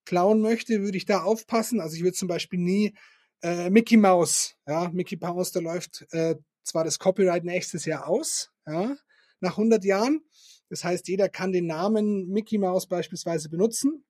[0.05, 1.81] klauen möchte, würde ich da aufpassen.
[1.81, 2.93] Also ich würde zum Beispiel nie
[3.41, 6.36] äh, Mickey Mouse, ja, Mickey Mouse, da läuft äh,
[6.66, 8.95] zwar das Copyright nächstes Jahr aus, ja,
[9.39, 10.22] nach 100 Jahren.
[10.70, 14.03] Das heißt, jeder kann den Namen Mickey Mouse beispielsweise benutzen.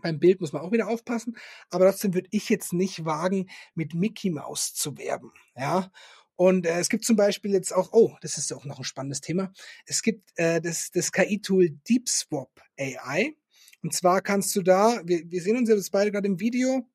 [0.00, 1.36] Beim Bild muss man auch wieder aufpassen,
[1.70, 5.32] aber trotzdem würde ich jetzt nicht wagen, mit Mickey Mouse zu werben.
[5.56, 5.92] Ja.
[6.34, 9.20] Und äh, es gibt zum Beispiel jetzt auch, oh, das ist auch noch ein spannendes
[9.20, 9.52] Thema.
[9.86, 13.36] Es gibt äh, das, das KI-Tool DeepSwap AI.
[13.82, 16.88] Und zwar kannst du da, wir, wir sehen uns jetzt beide gerade im Video,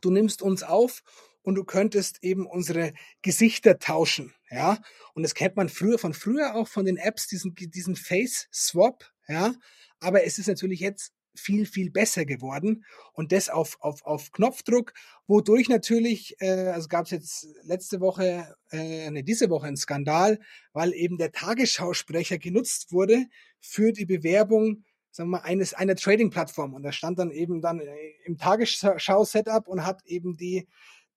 [0.00, 1.02] du nimmst uns auf
[1.44, 4.78] und du könntest eben unsere Gesichter tauschen, ja.
[5.14, 9.04] Und das kennt man früher von früher auch von den Apps, diesen, diesen Face Swap,
[9.28, 9.54] ja.
[10.00, 14.94] Aber es ist natürlich jetzt viel, viel besser geworden und das auf, auf, auf Knopfdruck,
[15.26, 20.38] wodurch natürlich, äh, also gab es jetzt letzte Woche, äh, ne, diese Woche einen Skandal,
[20.72, 23.26] weil eben der Tagesschausprecher genutzt wurde
[23.60, 26.74] für die Bewerbung sagen wir mal, eines, einer Trading-Plattform.
[26.74, 27.86] Und da stand dann eben dann äh,
[28.24, 30.66] im Tagesschau-Setup und hat eben die,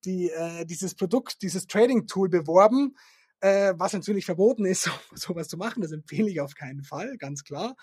[0.05, 2.95] die, äh, dieses Produkt, dieses Trading-Tool beworben,
[3.39, 5.81] äh, was natürlich verboten ist, so, sowas zu machen.
[5.81, 7.75] Das empfehle ich auf keinen Fall, ganz klar.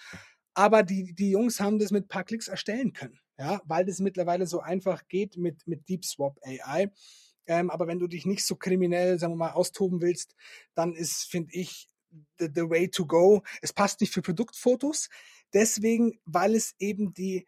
[0.55, 3.99] Aber die, die Jungs haben das mit ein paar Klicks erstellen können, ja, weil das
[3.99, 6.93] mittlerweile so einfach geht mit, mit Deep Swap AI.
[7.47, 10.35] Ähm, aber wenn du dich nicht so kriminell, sagen wir mal, austoben willst,
[10.75, 11.89] dann ist, finde ich,
[12.39, 13.43] the, the way to go.
[13.61, 15.09] Es passt nicht für Produktfotos.
[15.53, 17.47] Deswegen, weil es eben die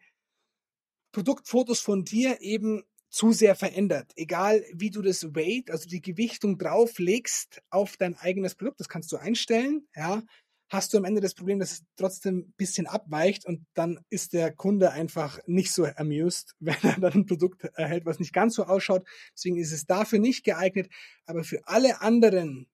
[1.11, 4.11] Produktfotos von dir eben zu sehr verändert.
[4.15, 9.11] Egal wie du das Weight, also die Gewichtung drauflegst auf dein eigenes Produkt, das kannst
[9.11, 10.23] du einstellen, ja
[10.69, 14.33] hast du am Ende das Problem, dass es trotzdem ein bisschen abweicht und dann ist
[14.33, 18.55] der Kunde einfach nicht so amused, wenn er dann ein Produkt erhält, was nicht ganz
[18.55, 19.07] so ausschaut.
[19.33, 20.89] Deswegen ist es dafür nicht geeignet,
[21.25, 22.67] aber für alle anderen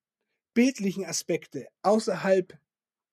[0.53, 2.57] bildlichen Aspekte außerhalb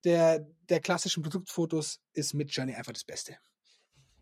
[0.03, 3.37] der, der klassischen Produktfotos ist Midjourney einfach das Beste.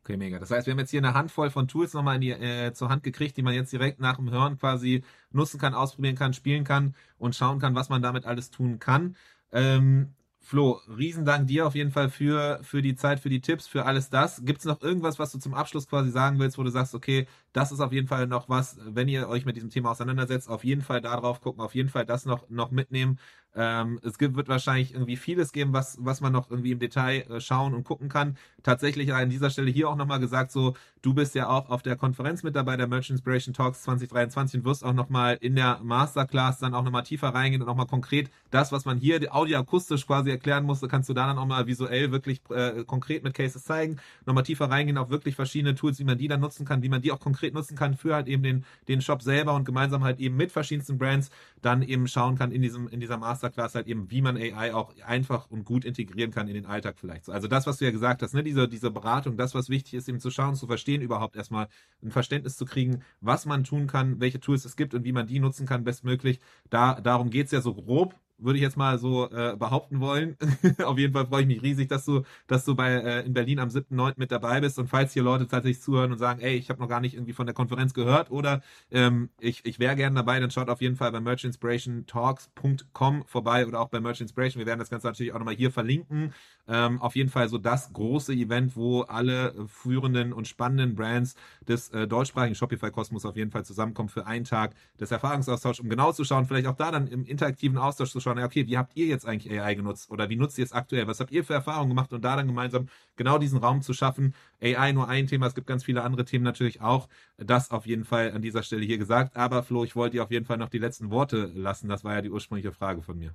[0.03, 0.39] Okay, mega.
[0.39, 2.89] Das heißt, wir haben jetzt hier eine Handvoll von Tools nochmal in die, äh, zur
[2.89, 6.63] Hand gekriegt, die man jetzt direkt nach dem Hören quasi nutzen kann, ausprobieren kann, spielen
[6.63, 9.15] kann und schauen kann, was man damit alles tun kann.
[9.51, 13.85] Ähm, Flo, Riesendank dir auf jeden Fall für, für die Zeit, für die Tipps, für
[13.85, 14.43] alles das.
[14.45, 17.27] Gibt es noch irgendwas, was du zum Abschluss quasi sagen willst, wo du sagst, okay,
[17.53, 20.63] das ist auf jeden Fall noch was, wenn ihr euch mit diesem Thema auseinandersetzt, auf
[20.63, 23.19] jeden Fall darauf gucken, auf jeden Fall das noch, noch mitnehmen.
[23.55, 27.21] Ähm, es gibt, wird wahrscheinlich irgendwie vieles geben, was, was man noch irgendwie im Detail
[27.21, 28.37] äh, schauen und gucken kann.
[28.61, 31.95] Tatsächlich an dieser Stelle hier auch nochmal gesagt, so, du bist ja auch auf der
[31.95, 36.59] Konferenz mit dabei, der Merchant Inspiration Talks 2023 und wirst auch nochmal in der Masterclass
[36.59, 40.65] dann auch nochmal tiefer reingehen und nochmal konkret das, was man hier audioakustisch quasi erklären
[40.65, 44.43] musste, kannst du da dann auch mal visuell wirklich äh, konkret mit Cases zeigen, nochmal
[44.43, 47.11] tiefer reingehen auf wirklich verschiedene Tools, wie man die dann nutzen kann, wie man die
[47.11, 50.19] auch konkret konkret nutzen kann für halt eben den, den Shop selber und gemeinsam halt
[50.19, 51.29] eben mit verschiedensten Brands
[51.61, 54.93] dann eben schauen kann in diesem, in dieser Masterclass halt eben, wie man AI auch
[55.05, 57.29] einfach und gut integrieren kann in den Alltag vielleicht.
[57.29, 60.09] Also das, was du ja gesagt hast, ne, diese, diese Beratung, das, was wichtig ist,
[60.09, 61.69] eben zu schauen, zu verstehen, überhaupt erstmal
[62.03, 65.27] ein Verständnis zu kriegen, was man tun kann, welche Tools es gibt und wie man
[65.27, 66.39] die nutzen kann, bestmöglich.
[66.69, 70.37] Da, darum geht's ja so grob würde ich jetzt mal so äh, behaupten wollen.
[70.83, 73.59] Auf jeden Fall freue ich mich riesig, dass du, dass du bei äh, in Berlin
[73.59, 74.13] am 7.9.
[74.17, 74.79] mit dabei bist.
[74.79, 77.33] Und falls hier Leute tatsächlich zuhören und sagen, ey, ich habe noch gar nicht irgendwie
[77.33, 78.61] von der Konferenz gehört oder
[78.91, 83.79] ähm, ich, ich wäre gerne dabei, dann schaut auf jeden Fall bei merchinspirationtalks.com vorbei oder
[83.79, 84.59] auch bei Merch Inspiration.
[84.59, 86.33] Wir werden das Ganze natürlich auch nochmal hier verlinken.
[86.67, 91.35] Ähm, auf jeden Fall so das große Event, wo alle führenden und spannenden Brands
[91.67, 96.11] des äh, deutschsprachigen Shopify-Kosmos auf jeden Fall zusammenkommen für einen Tag des Erfahrungsaustauschs, um genau
[96.11, 98.95] zu schauen, vielleicht auch da dann im interaktiven Austausch zu schauen, schauen, okay, wie habt
[98.95, 101.07] ihr jetzt eigentlich AI genutzt oder wie nutzt ihr es aktuell?
[101.07, 104.35] Was habt ihr für Erfahrungen gemacht und da dann gemeinsam genau diesen Raum zu schaffen?
[104.61, 107.07] AI nur ein Thema, es gibt ganz viele andere Themen natürlich auch.
[107.37, 109.35] Das auf jeden Fall an dieser Stelle hier gesagt.
[109.37, 111.89] Aber Flo, ich wollte dir auf jeden Fall noch die letzten Worte lassen.
[111.89, 113.33] Das war ja die ursprüngliche Frage von mir.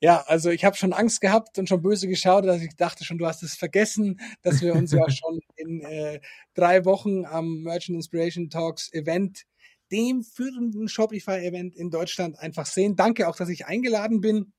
[0.00, 3.16] Ja, also ich habe schon Angst gehabt und schon böse geschaut, dass ich dachte schon,
[3.16, 6.20] du hast es vergessen, dass wir uns ja schon in äh,
[6.52, 9.46] drei Wochen am Merchant Inspiration Talks Event
[9.90, 12.96] dem führenden Shopify-Event in Deutschland einfach sehen.
[12.96, 14.52] Danke auch, dass ich eingeladen bin.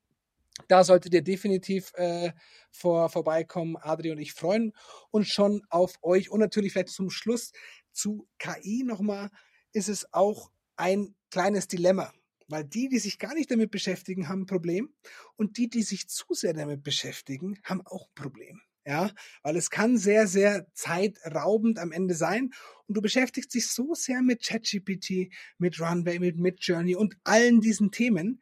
[0.68, 2.32] Da solltet ihr definitiv äh,
[2.70, 3.76] vor, vorbeikommen.
[3.76, 4.72] Adri und ich freuen
[5.10, 6.30] uns schon auf euch.
[6.30, 7.52] Und natürlich vielleicht zum Schluss
[7.92, 9.30] zu KI nochmal
[9.72, 12.12] ist es auch ein kleines Dilemma.
[12.48, 14.94] Weil die, die sich gar nicht damit beschäftigen, haben ein Problem.
[15.36, 18.62] Und die, die sich zu sehr damit beschäftigen, haben auch ein Problem.
[18.86, 19.10] Ja,
[19.42, 22.52] weil es kann sehr, sehr zeitraubend am Ende sein.
[22.86, 27.90] Und du beschäftigst dich so sehr mit ChatGPT, mit Runway, mit Midjourney und allen diesen
[27.90, 28.40] Themen,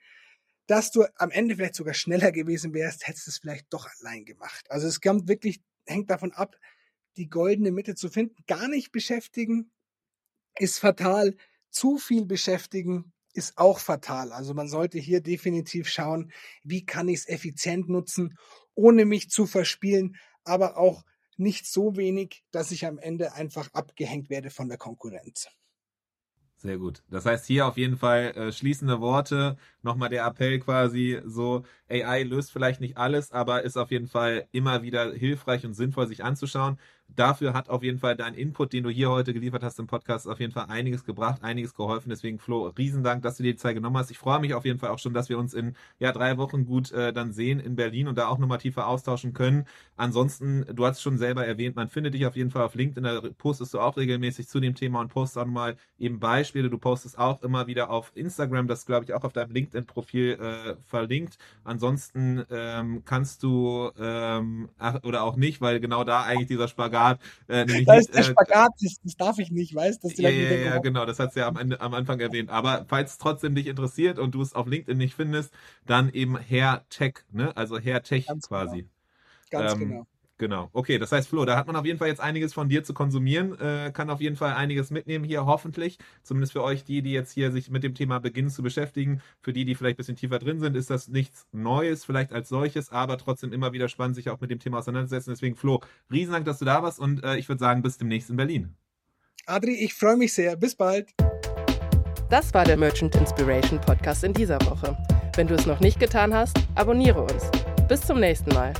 [0.66, 4.70] dass du am Ende vielleicht sogar schneller gewesen wärst, hättest es vielleicht doch allein gemacht.
[4.70, 6.56] Also es kommt wirklich, hängt davon ab,
[7.16, 8.36] die goldene Mitte zu finden.
[8.46, 9.70] Gar nicht beschäftigen
[10.58, 11.36] ist fatal.
[11.70, 14.32] Zu viel beschäftigen ist auch fatal.
[14.32, 16.32] Also man sollte hier definitiv schauen,
[16.62, 18.38] wie kann ich es effizient nutzen,
[18.74, 21.04] ohne mich zu verspielen, aber auch
[21.36, 25.48] nicht so wenig, dass ich am Ende einfach abgehängt werde von der Konkurrenz.
[26.56, 27.02] Sehr gut.
[27.10, 29.58] Das heißt hier auf jeden Fall äh, schließende Worte.
[29.82, 34.48] Nochmal der Appell quasi so, AI löst vielleicht nicht alles, aber ist auf jeden Fall
[34.50, 36.78] immer wieder hilfreich und sinnvoll sich anzuschauen
[37.16, 40.28] dafür hat auf jeden Fall dein Input, den du hier heute geliefert hast im Podcast,
[40.28, 42.10] auf jeden Fall einiges gebracht, einiges geholfen.
[42.10, 44.10] Deswegen, Flo, Riesendank, dass du dir die Zeit genommen hast.
[44.10, 46.66] Ich freue mich auf jeden Fall auch schon, dass wir uns in ja, drei Wochen
[46.66, 49.66] gut äh, dann sehen in Berlin und da auch nochmal tiefer austauschen können.
[49.96, 53.04] Ansonsten, du hast es schon selber erwähnt, man findet dich auf jeden Fall auf LinkedIn,
[53.04, 56.70] da postest du auch regelmäßig zu dem Thema und postest auch nochmal eben Beispiele.
[56.70, 60.76] Du postest auch immer wieder auf Instagram, das glaube ich auch auf deinem LinkedIn-Profil äh,
[60.84, 61.38] verlinkt.
[61.62, 67.03] Ansonsten ähm, kannst du ähm, ach, oder auch nicht, weil genau da eigentlich dieser Spagat
[67.12, 67.20] Spagat.
[67.48, 70.08] Äh, da ist der äh, Spagat, das, das, darf ich nicht, weißt du?
[70.16, 72.50] Ja, ja, ja, genau, das hat sie ja am, Ende, am Anfang erwähnt.
[72.50, 75.52] Aber falls es trotzdem dich interessiert und du es auf LinkedIn nicht findest,
[75.86, 77.56] dann eben Herr Tech, ne?
[77.56, 78.88] Also Herr Tech Ganz quasi.
[79.50, 79.62] Genau.
[79.62, 80.06] Ganz ähm, genau.
[80.36, 80.68] Genau.
[80.72, 82.92] Okay, das heißt, Flo, da hat man auf jeden Fall jetzt einiges von dir zu
[82.92, 85.98] konsumieren, äh, kann auf jeden Fall einiges mitnehmen hier, hoffentlich.
[86.24, 89.20] Zumindest für euch, die, die jetzt hier sich mit dem Thema beginnen zu beschäftigen.
[89.40, 92.48] Für die, die vielleicht ein bisschen tiefer drin sind, ist das nichts Neues, vielleicht als
[92.48, 95.32] solches, aber trotzdem immer wieder spannend, sich auch mit dem Thema auseinanderzusetzen.
[95.32, 95.80] Deswegen, Flo,
[96.10, 98.74] riesen Dank, dass du da warst und äh, ich würde sagen, bis demnächst in Berlin.
[99.46, 100.56] Adri, ich freue mich sehr.
[100.56, 101.10] Bis bald.
[102.28, 104.96] Das war der Merchant Inspiration Podcast in dieser Woche.
[105.36, 107.50] Wenn du es noch nicht getan hast, abonniere uns.
[107.88, 108.72] Bis zum nächsten Mal.